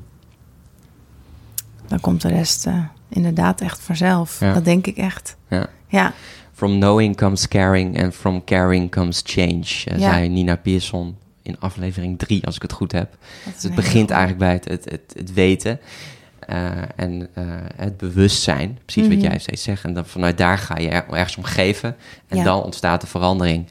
dan 1.86 2.00
komt 2.00 2.22
de 2.22 2.28
rest 2.28 2.66
eh, 2.66 2.84
inderdaad 3.08 3.60
echt 3.60 3.80
vanzelf. 3.80 4.40
Ja. 4.40 4.52
Dat 4.52 4.64
denk 4.64 4.86
ik 4.86 4.96
echt. 4.96 5.36
Ja. 5.48 5.66
Ja, 5.88 6.12
From 6.56 6.78
knowing 6.78 7.16
comes 7.16 7.48
caring 7.48 8.02
and 8.02 8.14
from 8.14 8.44
caring 8.44 8.90
comes 8.90 9.22
change, 9.24 9.64
Ja. 9.84 9.98
zei 9.98 10.28
Nina 10.28 10.56
Pearson 10.56 11.16
in 11.42 11.56
aflevering 11.60 12.18
3, 12.18 12.46
als 12.46 12.56
ik 12.56 12.62
het 12.62 12.72
goed 12.72 12.92
heb. 12.92 13.16
Dus 13.54 13.62
het 13.62 13.74
begint 13.74 14.10
eigenlijk 14.10 14.38
bij 14.40 14.52
het, 14.52 14.64
het, 14.68 14.84
het, 14.90 15.14
het 15.18 15.32
weten 15.32 15.80
eh, 16.38 16.70
en 16.96 17.28
eh, 17.34 17.44
het 17.76 17.96
bewustzijn. 17.96 18.78
Precies 18.84 19.08
wat 19.08 19.16
Mhm. 19.16 19.26
jij 19.26 19.38
steeds 19.38 19.62
zegt. 19.62 19.84
En 19.84 19.94
dan 19.94 20.06
vanuit 20.06 20.38
daar 20.38 20.58
ga 20.58 20.78
je 20.78 20.88
er, 20.88 21.04
ergens 21.10 21.36
om 21.36 21.44
geven. 21.44 21.96
En 22.28 22.36
Ja. 22.36 22.44
dan 22.44 22.62
ontstaat 22.62 23.00
de 23.00 23.06
verandering. 23.06 23.66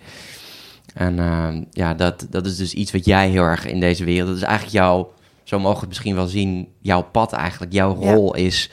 En 0.93 1.67
ja, 1.71 1.93
dat, 1.93 2.27
dat 2.29 2.45
is 2.45 2.57
dus 2.57 2.73
iets 2.73 2.91
wat 2.91 3.05
jij 3.05 3.29
heel 3.29 3.43
erg 3.43 3.65
in 3.65 3.79
deze 3.79 4.03
wereld... 4.03 4.27
Dat 4.27 4.37
is 4.37 4.43
eigenlijk 4.43 4.73
jouw, 4.75 5.13
zo 5.43 5.57
mogen 5.59 5.73
we 5.75 5.79
het 5.79 5.89
misschien 5.89 6.15
wel 6.15 6.27
zien... 6.27 6.67
jouw 6.79 7.01
pad 7.03 7.33
eigenlijk, 7.33 7.73
jouw 7.73 8.01
Ja. 8.01 8.13
rol 8.13 8.35
is 8.35 8.69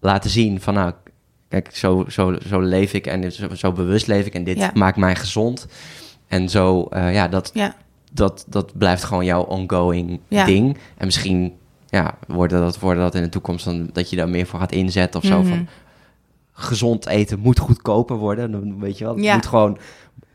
laten 0.00 0.30
zien 0.30 0.60
van... 0.60 0.74
nou, 0.74 0.92
kijk, 1.62 1.76
zo, 1.76 2.04
zo, 2.08 2.36
zo 2.48 2.60
leef 2.60 2.92
ik 2.92 3.06
en 3.06 3.32
zo, 3.32 3.54
zo 3.54 3.72
bewust 3.72 4.06
leef 4.06 4.26
ik... 4.26 4.34
en 4.34 4.44
dit 4.44 4.58
Ja. 4.58 4.70
maakt 4.74 4.96
mij 4.96 5.16
gezond. 5.16 5.66
En 6.26 6.48
zo, 6.48 6.82
eh, 6.90 7.14
ja, 7.14 7.28
dat, 7.28 7.50
Ja, 7.54 7.74
dat, 8.12 8.44
dat 8.48 8.78
blijft 8.78 9.04
gewoon 9.04 9.24
jouw 9.24 9.42
ongoing 9.42 10.20
Ja. 10.28 10.44
ding. 10.44 10.78
En 10.96 11.04
misschien 11.04 11.52
ja, 11.88 12.18
worden, 12.26 12.60
dat, 12.60 12.78
worden 12.78 13.02
dat 13.02 13.14
in 13.14 13.22
de 13.22 13.28
toekomst 13.28 13.64
dan 13.64 13.88
dat 13.92 14.10
je 14.10 14.16
daar 14.16 14.28
meer 14.28 14.46
voor 14.46 14.58
gaat 14.60 14.72
inzetten 14.72 15.20
of 15.20 15.26
zo. 15.26 15.40
Mhm. 15.40 15.48
Van 15.48 15.66
gezond 16.52 17.06
eten 17.06 17.38
moet 17.38 17.58
goedkoper 17.58 18.16
worden. 18.16 18.50
Dan 18.50 18.80
weet 18.80 18.98
je 18.98 19.04
wel. 19.04 19.16
Het 19.16 19.32
moet 19.34 19.46
gewoon 19.46 19.78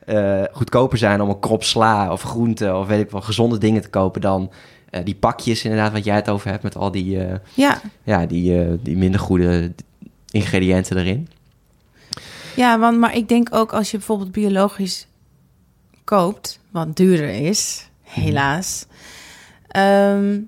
eh, 0.06 0.44
goedkoper 0.52 0.98
zijn 0.98 1.22
om 1.22 1.30
een 1.30 1.40
krop 1.40 1.64
sla 1.64 2.12
of 2.12 2.22
groente 2.22 2.76
of 2.76 2.88
weet 2.88 3.00
ik 3.04 3.12
wel, 3.12 3.22
gezonde 3.22 3.58
dingen 3.58 3.82
te 3.82 3.90
kopen 3.90 4.22
dan 4.22 4.52
eh, 4.90 5.06
die 5.06 5.16
pakjes 5.16 5.64
inderdaad 5.64 5.92
wat 5.92 6.04
jij 6.04 6.16
het 6.16 6.30
over 6.30 6.50
hebt 6.50 6.64
met 6.64 6.76
al 6.76 6.92
die, 6.92 7.18
ja. 7.54 7.82
ja, 8.04 8.26
die, 8.26 8.82
die 8.82 8.98
minder 8.98 9.20
goede 9.20 9.72
ingrediënten 10.32 10.98
erin. 10.98 11.28
Ja, 12.56 12.80
want, 12.80 12.98
maar 12.98 13.16
ik 13.16 13.28
denk 13.28 13.56
ook 13.56 13.74
als 13.74 13.92
je 13.92 13.98
bijvoorbeeld 13.98 14.32
biologisch 14.32 15.08
koopt, 16.04 16.60
wat 16.72 16.96
duurder 16.96 17.30
is, 17.30 17.90
helaas, 18.02 18.86
ehm, 19.68 20.40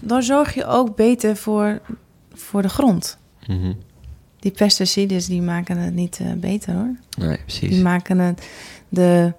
dan 0.00 0.22
zorg 0.22 0.54
je 0.54 0.66
ook 0.66 0.96
beter 0.96 1.36
voor, 1.36 1.80
voor 2.32 2.62
de 2.62 2.68
grond. 2.68 3.18
Mhm. 3.46 3.72
Die 4.38 4.50
pesticides 4.52 5.26
die 5.26 5.42
maken 5.42 5.76
het 5.76 5.94
niet 5.94 6.18
eh, 6.20 6.32
beter 6.32 6.74
hoor. 6.74 6.96
Nee, 7.18 7.38
precies. 7.38 7.68
Die 7.70 7.82
maken 7.82 8.18
het, 8.18 8.48
de, 8.88 9.32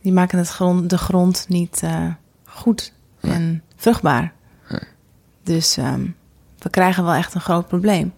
die 0.00 0.12
maken 0.12 0.38
het 0.38 0.48
grond, 0.48 0.90
de 0.90 0.98
grond 0.98 1.46
niet 1.48 1.80
eh, 1.82 2.06
goed 2.44 2.92
Nee. 3.20 3.32
en 3.32 3.62
vruchtbaar. 3.76 4.32
Nee. 4.68 4.80
Dus 5.42 5.76
ehm, 5.76 6.06
we 6.58 6.70
krijgen 6.70 7.04
wel 7.04 7.14
echt 7.14 7.34
een 7.34 7.40
groot 7.40 7.68
probleem 7.68 8.12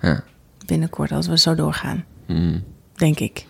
Ja. 0.00 0.22
binnenkort 0.66 1.12
als 1.12 1.26
we 1.26 1.38
zo 1.38 1.54
doorgaan, 1.54 2.04
Mm. 2.26 2.64
denk 2.94 3.18
ik. 3.18 3.46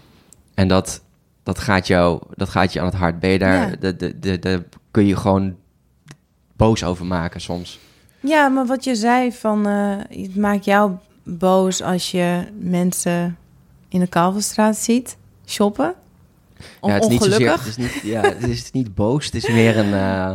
En 0.54 0.68
dat, 0.68 1.02
dat, 1.42 1.58
gaat 1.58 1.86
jou, 1.86 2.22
dat 2.34 2.48
gaat 2.48 2.72
je 2.72 2.80
aan 2.80 2.86
het 2.86 2.94
hart. 2.94 3.20
Ben 3.20 3.30
je 3.30 3.38
daar, 3.38 3.70
Ja. 3.70 3.76
de, 3.76 3.96
de, 3.96 4.18
de, 4.18 4.38
de, 4.38 4.62
kun 4.90 5.06
je 5.06 5.16
gewoon 5.16 5.56
boos 6.56 6.84
over 6.84 7.06
maken 7.06 7.40
soms. 7.40 7.78
Ja, 8.20 8.48
maar 8.48 8.66
wat 8.66 8.84
je 8.84 8.94
zei 8.94 9.32
van 9.32 9.66
eh, 9.66 9.96
het 10.24 10.36
maakt 10.36 10.64
jou 10.64 10.92
boos 11.22 11.82
als 11.82 12.10
je 12.10 12.44
mensen 12.58 13.36
in 13.88 14.00
de 14.00 14.06
Kalverstraat 14.06 14.76
ziet 14.76 15.16
shoppen. 15.46 15.94
Of 16.80 16.88
ja, 16.90 16.94
het 16.94 17.02
is 17.02 17.08
niet 17.08 17.22
zozeer, 17.22 17.52
het 17.52 17.66
is 17.66 17.76
niet, 17.76 18.00
ja, 18.02 18.20
het 18.22 18.42
is 18.48 18.70
niet 18.70 18.94
boos, 18.94 19.24
het 19.24 19.34
is 19.34 19.48
meer 19.48 19.76
een, 19.76 19.94
eh 19.94 20.32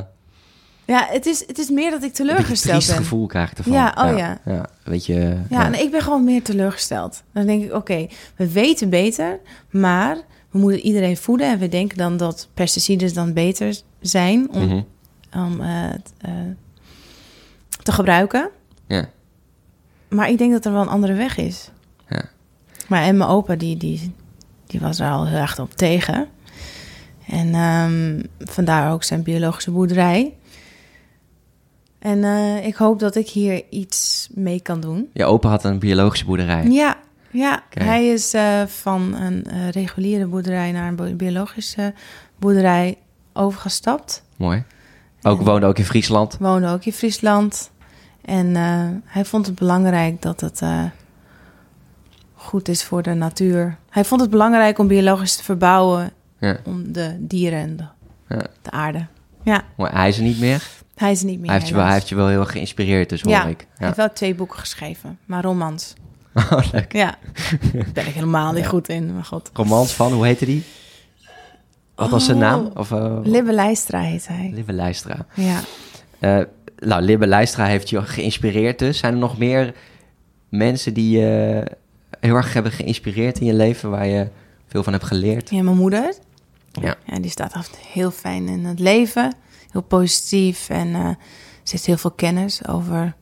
Ja, 0.86 1.08
het 1.10 1.26
is, 1.26 1.44
het 1.48 1.58
is 1.58 1.70
meer 1.70 1.92
dat 1.92 2.00
ik 2.04 2.08
een 2.08 2.14
teleurgesteld 2.14 2.88
ben. 2.88 2.96
gevoel 2.96 3.26
krijg 3.28 3.52
ik 3.52 3.58
ervan. 3.58 3.74
Ja, 3.74 3.96
oh 4.12 4.18
ja. 4.18 4.40
ja. 4.46 4.66
Weet 4.84 5.06
je, 5.06 5.38
Ja, 5.50 5.66
en 5.66 5.80
ik 5.80 5.92
ben 5.92 6.02
gewoon 6.02 6.24
meer 6.24 6.44
teleurgesteld. 6.44 7.24
Dan 7.34 7.46
denk 7.46 7.64
ik, 7.64 7.74
oké, 7.74 8.08
we 8.36 8.52
weten 8.52 8.90
beter, 8.90 9.40
maar 9.70 10.18
we 10.52 10.60
moeten 10.60 10.80
iedereen 10.80 11.18
voeden. 11.18 11.52
En 11.52 11.60
we 11.60 11.68
denken 11.70 11.98
dan 11.98 12.18
dat 12.18 12.48
pesticides 12.54 13.14
dan 13.14 13.34
beter 13.34 13.82
zijn 14.02 14.50
om, 14.52 14.66
Mhm. 14.68 14.82
om 15.34 15.62
eh, 15.62 15.86
eh, 16.22 16.32
te 17.84 17.92
gebruiken. 17.92 18.50
ja. 18.88 19.10
Maar 20.10 20.30
ik 20.30 20.38
denk 20.38 20.52
dat 20.52 20.66
er 20.66 20.72
wel 20.72 20.82
een 20.82 20.88
andere 20.88 21.14
weg 21.14 21.38
is. 21.38 21.70
Ja. 22.10 22.24
Maar 22.88 23.04
en 23.04 23.18
mijn 23.18 23.30
opa, 23.30 23.56
die, 23.56 23.78
die, 23.78 24.14
die 24.68 24.80
was 24.80 25.00
er 25.00 25.10
al 25.10 25.28
heel 25.28 25.38
erg 25.40 25.60
op 25.60 25.74
tegen. 25.74 26.28
En 27.28 27.54
ehm, 27.54 28.22
vandaar 28.40 28.92
ook 28.94 29.04
zijn 29.04 29.24
biologische 29.24 29.72
boerderij. 29.72 30.34
En 32.06 32.24
eh, 32.24 32.66
ik 32.66 32.76
hoop 32.76 33.00
dat 33.00 33.16
ik 33.16 33.30
hier 33.30 33.64
iets 33.70 34.30
mee 34.34 34.60
kan 34.62 34.80
doen. 34.80 35.10
Je 35.14 35.26
opa 35.26 35.50
had 35.50 35.64
een 35.64 35.80
biologische 35.80 36.26
boerderij. 36.26 36.64
Ja, 36.68 36.96
ja. 37.32 37.64
Hij 37.70 38.08
is 38.08 38.34
eh, 38.34 38.62
van 38.66 39.16
een 39.16 39.44
eh, 39.46 39.70
reguliere 39.70 40.26
boerderij 40.28 40.72
naar 40.72 40.88
een 40.88 40.96
bi- 40.96 41.14
biologische 41.16 41.94
boerderij 42.40 42.98
overgestapt. 43.34 44.24
Mooi. 44.38 44.64
Ook 45.22 45.40
En- 45.40 45.46
woonde 45.46 45.66
ook 45.66 45.78
in 45.78 45.86
Friesland. 45.86 46.38
Woonde 46.40 46.68
ook 46.68 46.86
in 46.86 46.94
Friesland. 46.94 47.72
En 48.22 48.56
hij 49.06 49.26
vond 49.26 49.46
het 49.46 49.56
belangrijk 49.56 50.22
dat 50.22 50.42
het 50.42 50.62
goed 52.34 52.68
is 52.68 52.84
voor 52.84 53.02
de 53.04 53.14
natuur. 53.14 53.78
Hij 53.90 54.06
vond 54.06 54.22
het 54.22 54.30
belangrijk 54.30 54.80
om 54.80 54.88
biologisch 54.88 55.36
te 55.36 55.44
verbouwen 55.44 56.12
Ja. 56.40 56.58
om 56.66 56.92
de 56.92 57.16
dieren 57.20 57.60
en 57.60 57.78
de, 57.78 57.84
Ja. 58.36 58.46
de 58.62 58.72
aarde. 58.72 59.06
Ja, 59.44 59.62
Mooi. 59.78 59.92
Hij 59.92 60.08
is 60.08 60.18
er 60.18 60.24
niet 60.24 60.40
meer. 60.40 60.68
Hij 60.96 61.12
is 61.12 61.22
niet 61.24 61.40
meer. 61.40 61.50
hij, 61.50 61.56
heeft 61.58 61.68
je 61.70 61.76
wel, 61.76 61.84
hij 61.84 61.94
heeft 61.94 62.10
je 62.10 62.16
wel 62.16 62.28
heel 62.28 62.40
erg 62.40 62.52
geïnspireerd, 62.52 63.10
dus 63.10 63.22
hoor 63.22 63.32
ja, 63.32 63.46
ik. 63.46 63.58
hij 63.58 63.68
Ja. 63.78 63.86
heeft 63.86 63.98
wel 63.98 64.14
twee 64.14 64.36
boeken 64.36 64.60
geschreven, 64.60 65.20
maar 65.26 65.44
romans. 65.44 65.94
Oh, 66.52 66.60
leuk. 66.72 66.94
Ja, 66.94 67.16
daar 67.74 67.86
ben 67.94 68.08
ik 68.08 68.14
helemaal 68.14 68.52
niet 68.54 68.64
Ja. 68.64 68.70
goed 68.70 68.90
in, 68.90 69.14
maar 69.14 69.24
god. 69.24 69.50
Romans 69.54 69.94
van, 69.94 70.12
hoe 70.14 70.26
heette 70.26 70.46
die? 70.46 70.64
Wat 71.96 72.10
was 72.10 72.26
zijn 72.26 72.38
Oh. 72.38 72.44
naam? 72.44 72.72
Of, 72.74 72.92
uh, 72.92 73.18
Libbe 73.24 73.54
Lijstra 73.54 74.00
heet 74.00 74.28
hij. 74.28 74.52
Libbe 74.54 74.74
Lijstra. 74.74 75.26
Ja. 75.34 75.60
Eh, 76.20 76.40
nou, 76.78 77.02
Libbe 77.02 77.28
Lijstra 77.28 77.66
heeft 77.66 77.90
je 77.90 78.02
geïnspireerd 78.02 78.80
dus. 78.80 78.98
Zijn 78.98 79.14
er 79.14 79.20
nog 79.20 79.38
meer 79.38 79.74
mensen 80.50 80.94
die 80.94 81.18
je 81.20 81.64
heel 82.20 82.36
erg 82.36 82.54
hebben 82.54 82.72
geïnspireerd 82.72 83.40
in 83.40 83.46
je 83.46 83.54
leven... 83.54 83.90
waar 83.90 84.08
je 84.08 84.28
veel 84.68 84.84
van 84.84 84.94
hebt 84.94 85.06
geleerd? 85.06 85.50
ja, 85.50 85.62
mijn 85.64 85.78
moeder. 85.78 86.14
Ja. 86.72 86.96
Ja, 87.06 87.20
die 87.20 87.32
staat 87.32 87.54
altijd 87.54 87.78
heel 87.78 88.12
fijn 88.12 88.48
in 88.48 88.66
het 88.66 88.80
leven. 88.80 89.34
Heel 89.76 89.84
positief 89.84 90.70
en 90.70 90.96
eh, 90.96 91.10
ze 91.64 91.72
heeft 91.72 91.86
heel 91.86 91.98
veel 91.98 92.12
kennis 92.12 92.68
over 92.68 93.14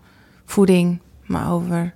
voeding, 0.45 0.99
maar, 1.25 1.51
over, 1.51 1.93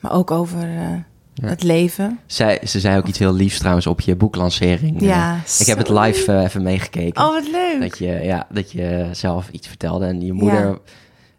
maar 0.00 0.12
ook 0.12 0.30
over 0.30 0.62
eh, 0.62 0.90
Ja. 1.34 1.48
het 1.48 1.62
leven. 1.62 2.18
Zij, 2.26 2.60
ze 2.66 2.80
zei 2.80 2.98
ook 2.98 3.06
iets 3.06 3.18
heel 3.18 3.32
liefs 3.32 3.58
trouwens 3.58 3.86
op 3.86 4.00
je 4.00 4.16
boeklancering. 4.16 5.00
Ja, 5.00 5.34
Eh, 5.34 5.60
ik 5.60 5.66
heb 5.66 5.78
het 5.78 5.88
live 5.88 6.38
even 6.38 6.62
meegekeken. 6.62 7.22
Oh, 7.24 7.30
wat 7.30 7.48
leuk. 7.50 7.80
Dat 7.80 7.98
je, 7.98 8.06
ja, 8.06 8.46
dat 8.50 8.72
je 8.72 9.08
zelf 9.12 9.48
iets 9.50 9.68
vertelde. 9.68 10.06
En 10.06 10.20
je 10.20 10.32
moeder 10.32 10.66
Ja. 10.68 10.78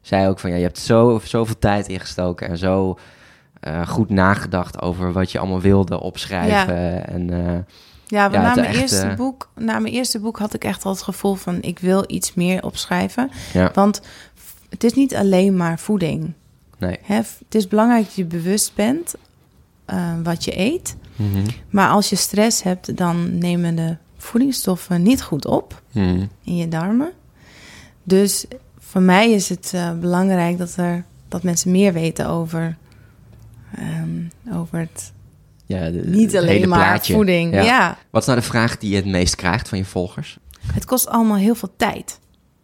zei 0.02 0.28
ook 0.28 0.40
van... 0.40 0.50
Ja, 0.50 0.56
je 0.56 0.64
hebt 0.64 0.80
zo, 0.80 1.20
zoveel 1.24 1.60
tijd 1.60 1.88
ingestoken 1.88 2.48
en 2.50 2.58
zo 2.58 2.98
goed 3.88 4.10
nagedacht... 4.10 4.82
over 4.82 5.12
wat 5.12 5.32
je 5.32 5.40
allemaal 5.40 5.62
wilde 5.62 6.00
opschrijven. 6.00 7.08
En 7.08 7.30
Ja, 8.08 8.28
na, 8.28 8.56
mijn 8.56 8.68
echt, 8.68 8.78
eerste 8.80 9.02
eh, 9.08 9.16
boek, 9.16 9.50
na 9.56 9.80
mijn 9.80 9.94
eerste 9.94 10.20
boek 10.20 10.40
had 10.40 10.54
ik 10.54 10.64
echt 10.64 10.86
al 10.86 10.92
het 10.92 11.02
gevoel 11.02 11.36
van... 11.36 11.62
ik 11.62 11.80
wil 11.80 12.04
iets 12.08 12.34
meer 12.34 12.64
opschrijven. 12.64 13.30
ja, 13.54 13.72
Want 13.74 14.02
het 14.70 14.84
is 14.84 14.94
niet 14.94 15.16
alleen 15.16 15.58
maar 15.58 15.80
voeding. 15.80 16.34
nee. 16.78 16.98
Hè? 17.04 17.16
Het 17.16 17.56
is 17.56 17.68
belangrijk 17.68 18.06
dat 18.06 18.16
je 18.16 18.26
bewust 18.26 18.76
bent 18.76 19.16
eh, 19.86 20.14
wat 20.24 20.44
je 20.46 20.60
eet. 20.60 20.96
Mhm. 21.16 21.46
Maar 21.70 21.90
als 21.90 22.10
je 22.10 22.16
stress 22.16 22.64
hebt, 22.64 22.98
dan 22.98 23.38
nemen 23.38 23.76
de 23.76 23.98
voedingsstoffen 24.18 25.02
niet 25.04 25.22
goed 25.24 25.46
op 25.46 25.82
Mhm. 25.92 26.26
in 26.44 26.56
je 26.56 26.68
darmen. 26.68 27.12
Dus 28.04 28.46
voor 28.80 29.02
mij 29.02 29.32
is 29.32 29.50
het 29.50 29.72
eh, 29.76 29.92
belangrijk 30.00 30.58
dat, 30.58 30.76
er, 30.76 31.04
dat 31.28 31.44
mensen 31.44 31.72
meer 31.72 31.94
weten 31.94 32.28
over, 32.28 32.78
ehm, 33.76 34.56
over 34.58 34.80
het 34.80 35.12
Ja, 35.68 35.90
de- 35.90 36.02
niet 36.06 36.38
alleen 36.38 36.70
maar 36.70 36.80
plaatje. 36.80 37.14
voeding. 37.14 37.54
Ja. 37.54 37.62
Ja. 37.62 37.98
Wat 38.10 38.22
is 38.22 38.28
nou 38.28 38.40
de 38.40 38.46
vraag 38.46 38.78
die 38.78 38.90
je 38.90 38.96
het 38.96 39.06
meest 39.06 39.36
krijgt 39.36 39.70
van 39.70 39.78
je 39.78 39.86
volgers? 39.86 40.38
het 40.74 40.86
kost 40.86 41.08
allemaal 41.08 41.38
heel 41.38 41.56
veel 41.56 41.74
tijd. 41.78 42.20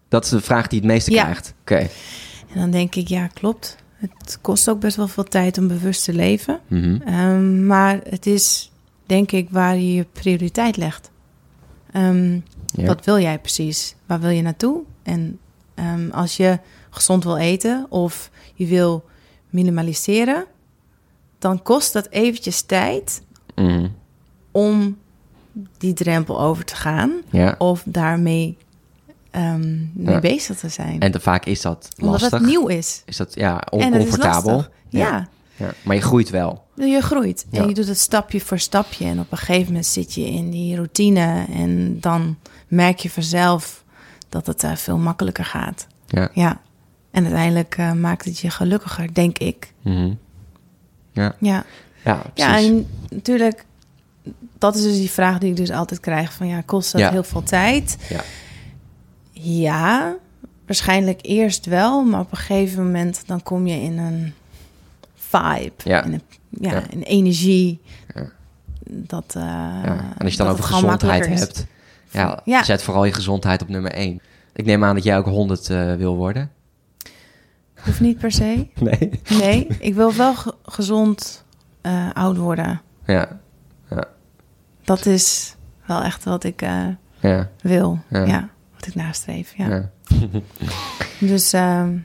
Dat 0.09 0.23
is 0.23 0.29
de 0.29 0.41
vraag 0.41 0.67
die 0.67 0.79
het 0.79 0.87
meeste 0.87 1.11
Ja. 1.11 1.23
krijgt. 1.23 1.53
Oké. 1.61 1.75
En 2.53 2.59
dan 2.59 2.71
denk 2.71 2.95
ik, 2.95 3.07
ja, 3.07 3.27
klopt. 3.27 3.75
Het 3.95 4.37
kost 4.41 4.69
ook 4.69 4.79
best 4.79 4.95
wel 4.95 5.07
veel 5.07 5.23
tijd 5.23 5.57
om 5.57 5.67
bewust 5.67 6.03
te 6.03 6.13
leven. 6.13 6.59
Mhm. 6.67 7.01
Ehm, 7.05 7.65
maar 7.65 7.99
het 8.09 8.25
is, 8.25 8.71
denk 9.05 9.31
ik, 9.31 9.47
waar 9.51 9.75
je 9.75 9.93
je 9.93 10.05
prioriteit 10.13 10.77
legt. 10.77 11.11
Ehm, 11.91 12.39
Ja. 12.75 12.85
Wat 12.85 13.05
wil 13.05 13.19
jij 13.19 13.39
precies? 13.39 13.95
Waar 14.05 14.19
wil 14.19 14.29
je 14.29 14.41
naartoe? 14.41 14.81
En 15.03 15.39
ehm, 15.75 16.09
als 16.11 16.37
je 16.37 16.59
gezond 16.89 17.23
wil 17.23 17.37
eten 17.37 17.85
of 17.89 18.29
je 18.53 18.65
wil 18.67 19.05
minimaliseren, 19.49 20.45
dan 21.43 21.61
kost 21.63 21.93
dat 21.93 22.07
eventjes 22.09 22.61
tijd 22.61 23.21
Mhm. 23.55 23.87
om 24.51 24.97
die 25.77 25.93
drempel 25.93 26.41
over 26.41 26.65
te 26.65 26.75
gaan 26.75 27.11
ja. 27.29 27.55
of 27.57 27.81
daarmee 27.85 28.57
ehm, 29.31 29.77
mee 29.93 30.13
Ja. 30.13 30.19
bezig 30.19 30.57
te 30.57 30.69
zijn. 30.69 30.99
En 30.99 31.11
te 31.11 31.19
vaak 31.19 31.45
is 31.45 31.61
dat 31.61 31.87
Omdat 31.97 32.21
lastig. 32.21 32.39
het 32.39 32.49
nieuw 32.49 32.67
is. 32.67 33.01
Is 33.05 33.17
dat 33.17 33.35
ja, 33.35 33.61
oncomfortabel? 33.69 34.65
Ja. 34.89 35.27
ja. 35.55 35.73
Maar 35.83 35.95
je 35.95 36.01
groeit 36.01 36.29
wel. 36.29 36.63
Je 36.75 37.01
groeit 37.01 37.45
en 37.51 37.67
je 37.67 37.73
doet 37.73 37.87
het 37.87 37.97
stapje 37.99 38.41
voor 38.41 38.59
stapje. 38.59 39.05
En 39.05 39.19
op 39.19 39.31
een 39.31 39.37
gegeven 39.37 39.65
moment 39.67 39.85
zit 39.85 40.13
je 40.13 40.25
in 40.29 40.49
die 40.49 40.75
routine. 40.75 41.45
En 41.49 41.99
dan 41.99 42.37
merk 42.67 42.99
je 42.99 43.09
vanzelf 43.09 43.83
dat 44.29 44.45
het 44.47 44.63
eh, 44.63 44.75
veel 44.75 44.97
makkelijker 44.97 45.45
gaat. 45.45 45.87
Ja. 46.07 46.29
Ja. 46.33 46.61
En 47.11 47.23
uiteindelijk 47.23 47.75
eh, 47.77 47.91
maakt 47.93 48.25
het 48.25 48.39
je 48.39 48.49
gelukkiger, 48.49 49.13
denk 49.13 49.37
ik. 49.37 49.73
Mhm. 49.83 50.13
Ja. 51.13 51.35
Ja. 51.39 51.65
Ja, 52.03 52.21
ja, 52.33 52.57
en 52.57 52.87
natuurlijk, 53.09 53.65
dat 54.57 54.75
is 54.75 54.81
dus 54.81 54.95
die 54.97 55.09
vraag 55.11 55.37
die 55.37 55.49
ik 55.49 55.55
dus 55.55 55.71
altijd 55.71 55.99
krijg: 55.99 56.33
van 56.33 56.47
ja, 56.47 56.61
kost 56.65 56.91
dat 56.91 57.01
Ja. 57.01 57.11
heel 57.11 57.23
veel 57.23 57.43
tijd? 57.43 57.97
Ja. 58.09 58.21
Ja, 59.31 60.15
waarschijnlijk 60.65 61.19
eerst 61.21 61.65
wel, 61.65 62.03
maar 62.03 62.19
op 62.19 62.31
een 62.31 62.37
gegeven 62.37 62.83
moment 62.85 63.23
dan 63.25 63.43
kom 63.43 63.67
je 63.67 63.81
in 63.81 63.97
een 63.97 64.33
vibe, 65.15 65.71
Ja. 65.83 66.03
in 66.03 66.13
een, 66.13 66.21
ja, 66.49 66.71
Ja. 66.71 66.83
een 66.91 67.03
energie. 67.03 67.81
Ja. 68.15 68.29
Dat, 68.89 69.33
eh. 69.35 69.43
En 69.83 70.15
als 70.17 70.31
je 70.31 70.37
dan 70.37 70.47
over 70.47 70.63
gezondheid 70.63 71.25
hebt, 71.27 71.65
ja, 72.11 72.41
Ja. 72.45 72.63
zet 72.63 72.83
vooral 72.83 73.05
je 73.05 73.13
gezondheid 73.13 73.61
op 73.61 73.69
nummer 73.69 73.91
één. 73.91 74.19
Ik 74.53 74.65
neem 74.65 74.83
aan 74.83 74.95
dat 74.95 75.03
jij 75.03 75.17
ook 75.17 75.25
100 75.25 75.69
eh, 75.69 75.93
wil 75.95 76.15
worden. 76.15 76.51
Hoeft 77.85 77.99
niet 77.99 78.17
per 78.17 78.31
se. 78.31 78.67
Nee. 78.79 79.19
Nee, 79.29 79.67
ik 79.79 79.93
wil 79.95 80.13
wel 80.13 80.35
ge- 80.35 80.55
gezond 80.65 81.43
eh, 81.81 82.09
oud 82.13 82.37
worden. 82.37 82.81
Ja, 83.05 83.39
Dat 84.83 85.05
is 85.05 85.55
wel 85.85 86.01
echt 86.03 86.23
wat 86.23 86.43
ik 86.43 86.61
eh, 86.61 86.85
ja, 87.19 87.49
wil. 87.61 87.99
Ja. 88.09 88.23
Ja. 88.25 88.49
wat 88.75 88.87
ik 88.87 88.95
nastreef. 88.95 89.53
Ja. 89.57 89.67
ja. 89.69 89.89
Dus, 91.19 91.53
ehm, 91.53 91.97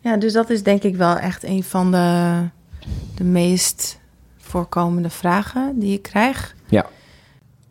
ja, 0.00 0.16
dus 0.16 0.32
dat 0.32 0.50
is 0.50 0.62
denk 0.62 0.82
ik 0.82 0.96
wel 0.96 1.16
echt 1.18 1.44
een 1.44 1.62
van 1.64 1.90
de, 1.90 2.40
de 3.14 3.24
meest 3.24 4.00
voorkomende 4.36 5.10
vragen 5.10 5.78
die 5.78 5.92
ik 5.94 6.02
krijg. 6.02 6.54
Ja. 6.68 6.82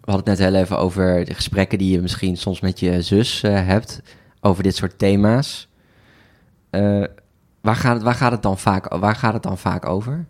We 0.02 0.12
hadden 0.12 0.30
het 0.32 0.40
net 0.40 0.50
heel 0.52 0.62
even 0.62 0.78
over 0.78 1.26
de 1.26 1.34
gesprekken 1.34 1.78
die 1.78 1.92
je 1.92 2.02
misschien 2.02 2.38
soms 2.38 2.60
met 2.60 2.80
je 2.80 3.02
zus 3.02 3.44
eh, 3.44 3.66
hebt 3.66 4.02
over 4.42 4.64
dit 4.64 4.76
soort 4.76 4.98
thema's. 5.00 5.68
Eh, 6.74 7.04
waar, 7.62 7.76
gaat 7.76 7.94
het, 7.94 8.04
waar, 8.04 8.14
gaat 8.16 8.32
het 8.32 8.42
dan 8.42 8.58
vaak, 8.58 8.94
waar 8.96 9.16
gaat 9.16 9.34
het 9.34 9.44
dan 9.44 9.58
vaak 9.58 9.86
over? 9.86 10.26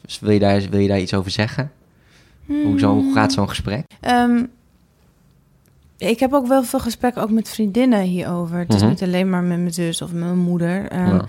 Dus 0.00 0.18
wil, 0.20 0.30
je 0.30 0.38
daar, 0.38 0.60
wil 0.60 0.80
je 0.80 0.88
daar 0.88 1.00
iets 1.00 1.14
over 1.14 1.30
zeggen? 1.30 1.72
Hoe, 2.46 2.78
zo, 2.78 2.92
hoe 2.94 3.12
gaat 3.14 3.32
zo'n 3.32 3.48
gesprek? 3.48 3.84
Ehm, 4.00 4.44
ik 5.98 6.20
heb 6.20 6.32
ook 6.32 6.46
wel 6.46 6.64
veel 6.64 6.80
gesprekken 6.80 7.22
ook 7.22 7.30
met 7.30 7.48
vriendinnen 7.48 8.00
hierover. 8.00 8.58
Het 8.58 8.74
is 8.74 8.80
Mhm. 8.80 8.90
niet 8.90 9.02
alleen 9.02 9.30
maar 9.30 9.42
met 9.42 9.58
mijn 9.58 9.72
zus 9.74 10.02
of 10.02 10.12
mijn 10.12 10.38
moeder. 10.38 10.88
Ehm, 10.88 11.14
Ja. 11.14 11.24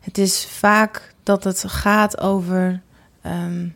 Het 0.00 0.18
is 0.18 0.44
vaak 0.46 1.14
dat 1.22 1.44
het 1.44 1.64
gaat 1.66 2.20
over. 2.20 2.80
ehm, 3.22 3.66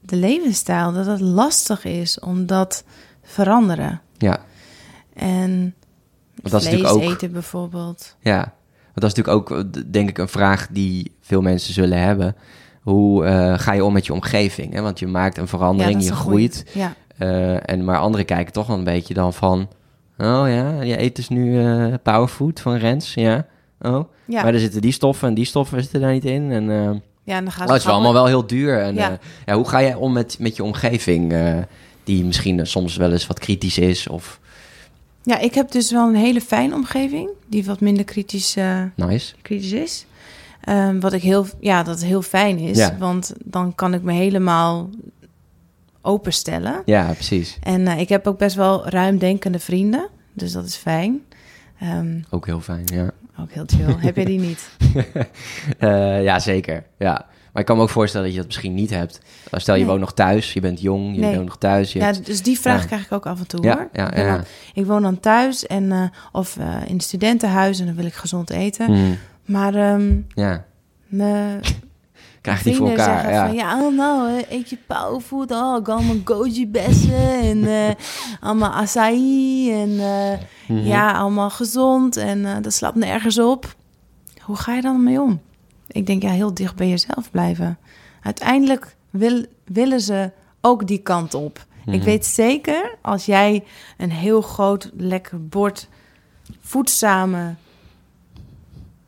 de 0.00 0.16
levensstijl, 0.16 0.92
dat 0.92 1.06
het 1.06 1.20
lastig 1.20 1.84
is 1.84 2.20
om 2.20 2.46
dat 2.46 2.70
te 2.70 3.28
veranderen. 3.32 4.00
Ja, 4.18 4.40
En 5.14 5.74
dat 6.42 6.60
is 6.62 6.68
vlees 6.68 6.80
natuurlijk 6.82 7.04
ook- 7.08 7.12
eten 7.14 7.32
bijvoorbeeld. 7.32 8.16
ja. 8.20 8.52
Want 8.94 9.04
dat 9.06 9.10
is 9.10 9.24
natuurlijk 9.24 9.50
ook, 9.50 9.58
eh, 9.76 9.82
denk 9.90 10.08
ik, 10.08 10.18
een 10.18 10.28
vraag 10.28 10.68
die 10.70 11.12
veel 11.20 11.40
mensen 11.42 11.74
zullen 11.74 11.98
hebben. 11.98 12.36
Hoe 12.82 13.24
eh, 13.24 13.58
ga 13.58 13.72
je 13.72 13.84
om 13.84 13.92
met 13.92 14.06
je 14.06 14.12
omgeving? 14.12 14.72
Hè? 14.74 14.80
Want 14.80 14.98
je 14.98 15.06
maakt 15.06 15.38
een 15.38 15.48
verandering, 15.48 15.98
is 15.98 16.04
je 16.04 16.10
een 16.10 16.16
groeit. 16.16 16.64
Ja, 16.74 16.94
Eh, 17.18 17.70
en, 17.70 17.84
maar 17.84 17.98
anderen 17.98 18.26
kijken 18.26 18.52
toch 18.52 18.66
wel 18.66 18.76
een 18.78 18.84
beetje 18.84 19.14
dan 19.14 19.32
van... 19.32 19.68
Oh 20.18 20.44
ja, 20.48 20.82
je 20.82 21.00
eet 21.00 21.16
dus 21.16 21.28
nu 21.28 21.62
powerfood 22.02 22.60
van 22.60 22.74
Rens, 22.76 23.14
ja. 23.14 23.46
Oh, 23.80 24.04
ja. 24.24 24.42
maar 24.42 24.54
er 24.54 24.60
zitten 24.60 24.80
die 24.80 24.92
stoffen 24.92 25.28
en 25.28 25.34
die 25.34 25.44
stoffen 25.44 25.82
zitten 25.82 26.00
daar 26.00 26.12
niet 26.12 26.24
in. 26.24 26.50
En 26.50 26.64
ja 27.24 27.36
en 27.36 27.42
dan 27.44 27.52
gaan 27.52 27.66
oh, 27.66 27.72
het 27.72 27.80
is 27.80 27.84
wel 27.86 27.94
allemaal 27.94 28.12
wel 28.12 28.26
heel 28.26 28.46
duur. 28.46 28.80
En, 28.80 28.94
Ja. 28.94 29.18
ja. 29.46 29.54
hoe 29.54 29.68
ga 29.68 29.82
jij 29.82 29.94
om 29.94 30.12
met, 30.12 30.36
met 30.38 30.56
je 30.56 30.62
omgeving... 30.64 31.34
die 32.04 32.24
misschien 32.24 32.66
soms 32.66 32.96
wel 32.96 33.12
eens 33.12 33.26
wat 33.26 33.38
kritisch 33.38 33.78
is 33.78 34.08
of 34.08 34.40
Ja, 35.24 35.38
ik 35.38 35.54
heb 35.54 35.70
dus 35.70 35.90
wel 35.90 36.08
een 36.08 36.14
hele 36.14 36.40
fijne 36.40 36.74
omgeving 36.74 37.30
die 37.46 37.64
wat 37.64 37.80
minder 37.80 38.04
kritisch, 38.04 38.56
eh, 38.56 38.82
nice. 38.96 39.34
kritisch 39.42 39.72
is. 39.72 40.06
Ehm, 40.60 41.00
wat 41.00 41.12
ik 41.12 41.22
heel, 41.22 41.46
ja, 41.60 41.82
dat 41.82 42.02
heel 42.02 42.22
fijn 42.22 42.58
is, 42.58 42.76
Ja. 42.78 42.96
want 42.98 43.32
dan 43.44 43.74
kan 43.74 43.94
ik 43.94 44.02
me 44.02 44.12
helemaal 44.12 44.90
openstellen. 46.00 46.82
Ja, 46.84 47.12
precies. 47.12 47.58
En 47.62 47.86
eh, 47.86 48.00
ik 48.00 48.08
heb 48.08 48.26
ook 48.26 48.38
best 48.38 48.56
wel 48.56 48.88
ruimdenkende 48.88 49.58
vrienden, 49.58 50.08
dus 50.32 50.52
dat 50.52 50.64
is 50.66 50.76
fijn. 50.76 51.20
Ehm, 51.80 52.20
Ook 52.30 52.46
heel 52.46 52.60
fijn, 52.60 52.84
ja. 52.92 53.10
ook 53.40 53.50
heel 53.52 53.64
chill. 53.66 53.94
heb 53.98 54.16
je 54.16 54.24
die 54.24 54.38
niet? 54.40 54.68
Eh, 55.78 56.22
ja, 56.22 56.38
zeker. 56.38 56.84
Ja. 56.98 57.26
Maar 57.52 57.60
ik 57.62 57.68
kan 57.68 57.76
me 57.76 57.82
ook 57.82 57.88
voorstellen 57.90 58.26
dat 58.26 58.34
je 58.34 58.40
dat 58.40 58.48
misschien 58.48 58.74
niet 58.74 58.90
hebt. 58.90 59.20
Uh, 59.54 59.60
Stel, 59.60 59.74
je 59.74 59.80
Nee. 59.80 59.88
woont 59.88 60.00
nog 60.00 60.12
thuis, 60.14 60.52
je 60.52 60.60
bent 60.60 60.80
jong, 60.80 61.14
je 61.14 61.20
Nee. 61.20 61.34
woont 61.34 61.44
nog 61.46 61.58
thuis. 61.58 61.92
Je 61.92 61.98
Ja, 61.98 62.04
hebt- 62.04 62.26
dus 62.26 62.42
die 62.42 62.60
vraag 62.60 62.80
Ja. 62.80 62.86
krijg 62.86 63.04
ik 63.04 63.12
ook 63.12 63.26
af 63.26 63.38
en 63.38 63.46
toe 63.46 63.62
Ja, 63.62 63.74
hoor. 63.76 63.88
ja, 63.92 64.12
ja. 64.16 64.36
dan- 64.36 64.44
ik 64.74 64.86
woon 64.86 65.02
dan 65.02 65.20
thuis 65.20 65.66
en, 65.66 65.92
eh, 65.92 66.02
of 66.32 66.56
eh, 66.56 66.66
in 66.86 66.94
het 66.94 67.02
studentenhuis 67.02 67.80
en 67.80 67.86
dan 67.86 67.94
wil 67.94 68.04
ik 68.04 68.14
gezond 68.14 68.50
eten. 68.50 68.86
Hmm, 68.86 69.18
Maar 69.44 69.74
ehm 69.74 70.12
ja, 70.28 70.64
krijg 72.40 72.62
je 72.62 72.68
niet 72.68 72.78
voor 72.78 72.88
elkaar. 72.88 73.20
zeggen 73.22 73.32
Ja. 73.32 73.46
van 73.46 73.54
ja, 73.54 73.82
oh, 73.86 73.96
nou, 73.96 74.42
eet 74.50 74.70
je 74.70 74.78
powerfood. 74.86 75.50
Oh, 75.50 75.58
allemaal 75.86 76.16
goji 76.24 76.68
bessen 76.68 77.40
en 77.40 77.64
eh, 77.64 77.94
allemaal 78.40 78.70
acai 78.72 79.72
en 79.82 79.94
Mhm. 80.68 80.86
ja, 80.86 81.12
allemaal 81.12 81.50
gezond 81.50 82.16
en 82.16 82.44
eh, 82.46 82.52
dat 82.62 82.72
slaat 82.72 82.94
nergens 82.94 83.38
op. 83.38 83.74
Hoe 84.40 84.56
ga 84.56 84.74
je 84.74 84.82
dan 84.82 85.02
mee 85.04 85.20
om? 85.20 85.40
Ik 85.86 86.06
denk 86.06 86.22
ja, 86.22 86.30
heel 86.30 86.54
dicht 86.54 86.76
bij 86.76 86.88
jezelf 86.88 87.30
blijven. 87.30 87.78
Uiteindelijk 88.22 88.96
wil, 89.10 89.44
willen 89.64 90.00
ze 90.00 90.30
ook 90.60 90.86
die 90.86 90.98
kant 90.98 91.34
op. 91.34 91.64
Ik 91.86 91.94
Mhm. 91.94 92.04
weet 92.04 92.26
zeker, 92.26 92.96
als 93.00 93.26
jij 93.26 93.64
een 93.96 94.10
heel 94.10 94.42
groot, 94.42 94.90
lekker 94.96 95.48
bord 95.48 95.88
voedzame 96.60 97.54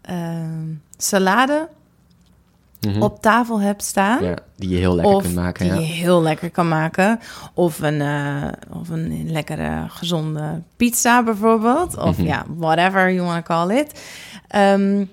ehm, 0.01 0.65
salade 0.97 1.69
Mhm. 2.81 3.03
op 3.03 3.23
tafel 3.23 3.61
hebt 3.61 3.83
staan. 3.85 4.25
Ja, 4.25 4.39
die 4.57 4.69
je 4.69 4.77
heel 4.77 4.95
lekker 4.95 5.21
kunt 5.23 5.35
maken. 5.35 5.65
die 5.65 5.75
Ja. 5.75 5.81
je 5.81 5.87
heel 5.93 6.23
lekker 6.23 6.51
kan 6.51 6.69
maken. 6.69 7.21
Of 7.55 7.81
een, 7.81 8.01
eh, 8.01 8.49
of 8.71 8.89
een 8.89 9.31
lekkere, 9.31 9.85
gezonde 9.89 10.63
pizza 10.77 11.23
bijvoorbeeld. 11.23 11.97
Of 11.97 12.19
Mhm. 12.19 12.27
ja, 12.27 12.45
whatever 12.57 13.13
you 13.13 13.27
want 13.27 13.45
to 13.47 13.55
call 13.55 13.77
it. 13.79 14.01
Ehm, 14.49 15.05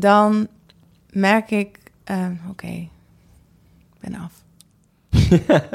dan 0.00 0.46
merk 1.10 1.50
ik... 1.50 1.78
ehm, 2.04 2.32
Oké, 2.50 2.66
ik 2.66 4.00
ben 4.00 4.14
af. 4.14 4.32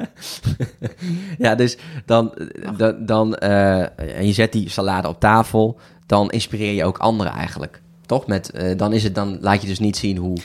ja, 1.37 1.55
dus 1.55 1.77
dan, 2.05 2.33
dan, 2.77 3.05
dan 3.05 3.35
eh, 3.35 3.81
en 4.17 4.27
je 4.27 4.33
zet 4.33 4.51
die 4.51 4.69
salade 4.69 5.07
op 5.07 5.19
tafel, 5.19 5.79
dan 6.05 6.29
inspireer 6.31 6.73
je 6.73 6.85
ook 6.85 6.97
anderen 6.97 7.33
eigenlijk. 7.33 7.81
Toch? 8.05 8.27
Met, 8.27 8.49
eh, 8.51 8.77
dan, 8.77 8.93
is 8.93 9.03
het, 9.03 9.15
dan 9.15 9.37
laat 9.41 9.61
je 9.61 9.67
dus 9.67 9.79
niet 9.79 9.97
zien 9.97 10.17
hoe 10.17 10.37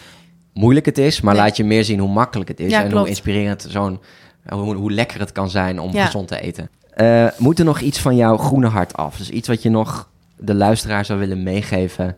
moeilijk 0.54 0.86
het 0.86 0.98
is, 0.98 1.20
maar 1.20 1.34
Nee. 1.34 1.42
laat 1.42 1.56
je 1.56 1.64
meer 1.64 1.84
zien 1.84 1.98
hoe 1.98 2.08
makkelijk 2.12 2.48
het 2.48 2.60
is. 2.60 2.70
Ja, 2.70 2.76
en 2.78 2.82
klopt. 2.84 2.98
hoe 3.00 3.08
inspirerend 3.08 3.66
zo'n, 3.68 4.00
hoe, 4.48 4.74
hoe 4.74 4.92
lekker 4.92 5.20
het 5.20 5.32
kan 5.32 5.50
zijn 5.50 5.80
om 5.80 5.92
Ja. 5.92 6.04
gezond 6.04 6.28
te 6.28 6.40
eten. 6.40 6.70
Eh, 6.94 7.26
moet 7.38 7.58
er 7.58 7.64
nog 7.64 7.80
iets 7.80 8.00
van 8.00 8.16
jouw 8.16 8.36
groene 8.36 8.66
hart 8.68 8.96
af? 8.96 9.16
Dus 9.16 9.30
iets 9.30 9.48
wat 9.48 9.62
je 9.62 9.70
nog 9.70 10.10
de 10.36 10.54
luisteraar 10.54 11.04
zou 11.04 11.18
willen 11.18 11.42
meegeven 11.42 12.16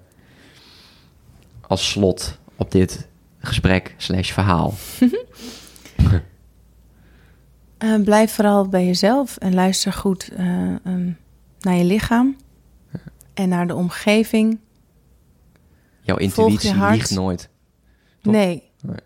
als 1.71 1.91
slot 1.91 2.39
op 2.57 2.71
dit 2.71 3.09
gesprek 3.39 3.95
slash 3.97 4.33
verhaal. 4.33 4.75
Eh, 7.79 8.01
blijf 8.03 8.33
vooral 8.33 8.69
bij 8.69 8.87
jezelf 8.87 9.37
en 9.37 9.55
luister 9.55 9.93
goed 9.93 10.29
eh, 10.29 10.75
ehm, 10.85 11.11
naar 11.61 11.75
je 11.75 11.85
lichaam. 11.85 12.37
En 13.35 13.49
naar 13.49 13.67
de 13.67 13.75
omgeving. 13.75 14.59
Jouw 16.01 16.17
intuïtie 16.17 16.75
liegt 16.75 17.11
nooit. 17.11 17.49
Toch? 18.21 18.33
Nee. 18.33 18.63
Nee. 18.83 18.97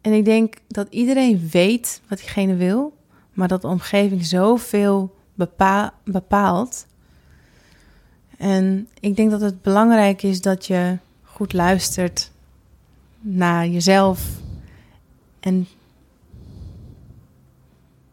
En 0.00 0.12
ik 0.12 0.24
denk 0.24 0.54
dat 0.66 0.86
iedereen 0.90 1.48
weet 1.50 2.00
wat 2.08 2.18
diegene 2.18 2.54
wil, 2.54 2.96
maar 3.32 3.48
dat 3.48 3.60
de 3.60 3.68
omgeving 3.68 4.26
zoveel 4.26 5.16
bepa 5.34 5.94
bepaalt. 6.04 6.86
En 8.38 8.88
ik 9.00 9.16
denk 9.16 9.30
dat 9.30 9.40
het 9.40 9.62
belangrijk 9.62 10.22
is 10.22 10.40
dat 10.40 10.66
je 10.66 10.98
goed 11.38 11.52
luistert 11.52 12.30
naar 13.20 13.66
jezelf. 13.68 14.20
En 15.40 15.66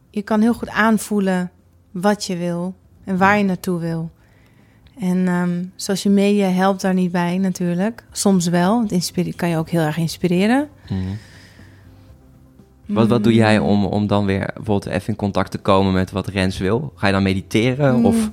je 0.09 0.21
kan 0.21 0.41
heel 0.41 0.53
goed 0.53 0.69
aanvoelen 0.69 1.51
wat 1.91 2.25
je 2.25 2.37
wil 2.37 2.73
en 3.03 3.17
waar 3.17 3.37
je 3.37 3.43
naartoe 3.43 3.79
wil. 3.79 4.11
En 4.99 5.27
ehm, 5.27 5.63
social 5.75 6.13
media 6.13 6.47
helpt 6.47 6.81
daar 6.81 6.93
niet 6.93 7.11
bij 7.11 7.37
natuurlijk. 7.37 8.03
Soms 8.11 8.47
wel. 8.47 8.81
Het 8.81 8.91
inspire- 8.91 9.33
kan 9.33 9.49
je 9.49 9.57
ook 9.57 9.69
heel 9.69 9.81
erg 9.81 9.97
inspireren. 9.97 10.69
Mhm. 10.89 10.99
Wat, 12.85 13.07
wat 13.07 13.23
doe 13.23 13.33
jij 13.33 13.59
Mm. 13.59 13.65
om, 13.65 13.85
om 13.85 14.07
dan 14.07 14.25
weer 14.25 14.49
bijvoorbeeld 14.53 14.85
even 14.85 15.07
in 15.07 15.15
contact 15.15 15.51
te 15.51 15.57
komen 15.57 15.93
met 15.93 16.11
wat 16.11 16.27
Rens 16.27 16.57
wil? 16.57 16.93
Ga 16.95 17.07
je 17.07 17.13
dan 17.13 17.23
mediteren 17.23 17.95
Mm. 17.95 18.05
of 18.05 18.29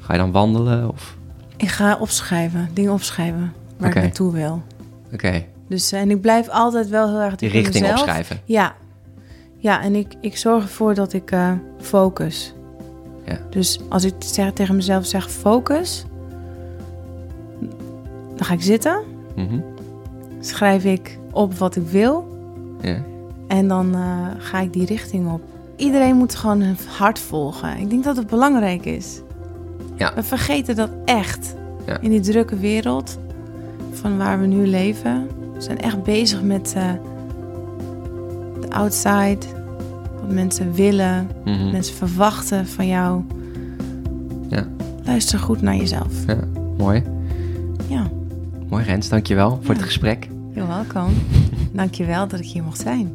ga 0.00 0.12
je 0.12 0.18
dan 0.18 0.30
wandelen? 0.30 0.88
Of... 0.88 1.16
Ik 1.56 1.68
ga 1.68 1.96
opschrijven, 1.96 2.68
dingen 2.72 2.92
opschrijven 2.92 3.52
waar 3.76 3.88
ik 3.88 3.94
naartoe 3.94 4.32
wil. 4.32 4.62
Oké, 5.12 5.44
Dus 5.68 5.92
eh, 5.92 6.00
en 6.00 6.10
ik 6.10 6.20
blijf 6.20 6.48
altijd 6.48 6.88
wel 6.88 7.08
heel 7.08 7.20
erg 7.20 7.36
die 7.36 7.48
richting 7.48 7.80
mezelf. 7.82 8.00
opschrijven. 8.00 8.40
Ja, 8.44 8.74
ja 9.56 9.82
en 9.82 9.94
ik, 9.94 10.14
ik 10.20 10.36
zorg 10.36 10.62
ervoor 10.62 10.94
dat 10.94 11.12
ik 11.12 11.30
eh, 11.30 11.52
focus. 11.80 12.54
Ja. 13.26 13.38
Dus 13.50 13.80
als 13.88 14.04
ik 14.04 14.14
zeg, 14.18 14.52
tegen 14.52 14.76
mezelf 14.76 15.06
zeg 15.06 15.30
focus, 15.30 16.04
dan 18.36 18.44
ga 18.46 18.54
ik 18.54 18.62
zitten, 18.62 19.02
Mhm. 19.36 19.58
schrijf 20.40 20.84
ik 20.84 21.18
op 21.32 21.54
wat 21.54 21.76
ik 21.76 21.86
wil 21.88 22.26
ja. 22.80 23.02
en 23.48 23.68
dan 23.68 23.94
eh, 23.94 24.26
ga 24.38 24.60
ik 24.60 24.72
die 24.72 24.86
richting 24.86 25.32
op. 25.32 25.40
Iedereen 25.76 26.16
moet 26.16 26.34
gewoon 26.34 26.60
hun 26.60 26.76
hart 26.98 27.18
volgen. 27.18 27.78
Ik 27.78 27.90
denk 27.90 28.04
dat 28.04 28.16
het 28.16 28.26
belangrijk 28.26 28.84
is. 28.84 29.20
Ja. 29.96 30.14
We 30.14 30.22
vergeten 30.22 30.76
dat 30.76 30.90
echt. 31.04 31.54
Ja. 31.86 32.00
In 32.00 32.10
die 32.10 32.20
drukke 32.20 32.56
wereld 32.56 33.18
van 33.96 34.16
waar 34.16 34.40
we 34.40 34.46
nu 34.46 34.66
leven. 34.66 35.26
We 35.54 35.60
zijn 35.60 35.80
echt 35.80 36.02
bezig 36.02 36.42
met 36.42 36.72
eh, 36.76 36.92
de 38.60 38.70
outside. 38.70 39.38
Wat 40.20 40.30
mensen 40.30 40.72
willen. 40.72 41.28
Mhm. 41.44 41.70
Mensen 41.70 41.94
verwachten 41.96 42.66
van 42.66 42.86
jou. 42.86 43.22
Ja. 44.48 44.66
Luister 45.04 45.38
goed 45.38 45.60
naar 45.62 45.76
jezelf. 45.76 46.26
ja, 46.26 46.38
mooi. 46.78 47.02
Ja, 47.88 48.06
Mooi 48.68 48.84
Rens, 48.84 49.08
dankjewel 49.08 49.50
voor 49.62 49.74
Ja. 49.74 49.80
het 49.80 49.82
gesprek. 49.82 50.28
you're 50.54 50.68
welcome. 50.68 51.12
Dankjewel 51.72 52.28
dat 52.28 52.40
ik 52.40 52.46
hier 52.46 52.62
mocht 52.62 52.80
zijn. 52.80 53.12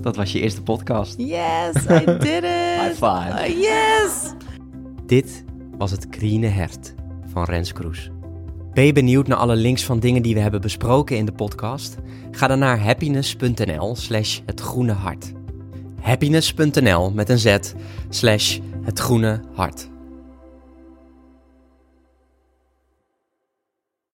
Dat 0.00 0.16
was 0.16 0.32
je 0.32 0.40
eerste 0.40 0.62
podcast. 0.62 1.14
Yes, 1.18 1.74
I 1.90 2.04
did 2.18 2.26
it. 2.26 2.44
High 2.80 2.92
five. 2.92 3.48
Uh, 3.48 3.60
yes. 3.60 4.32
Dit 5.06 5.44
was 5.78 5.90
het 5.90 6.06
Groene 6.10 6.46
Hert 6.46 6.94
van 7.32 7.44
Rens 7.44 7.72
Kroes. 7.72 8.10
Ben 8.74 8.84
je 8.84 8.92
benieuwd 8.92 9.26
naar 9.26 9.38
alle 9.38 9.56
links 9.56 9.84
van 9.84 10.00
dingen 10.00 10.22
die 10.22 10.34
we 10.34 10.40
hebben 10.40 10.60
besproken 10.60 11.16
in 11.16 11.24
de 11.24 11.32
podcast? 11.32 11.96
Ga 12.30 12.46
dan 12.46 12.58
naar 12.58 12.80
happiness.nl 12.80 13.96
slash 13.96 14.40
het 14.46 14.60
groene 14.60 14.92
hart. 14.92 15.32
Happiness.nl 16.00 17.10
met 17.10 17.28
een 17.28 17.38
z 17.38 17.58
slash 18.08 18.58
het 18.82 18.98
groene 18.98 19.40
hart. 19.52 19.88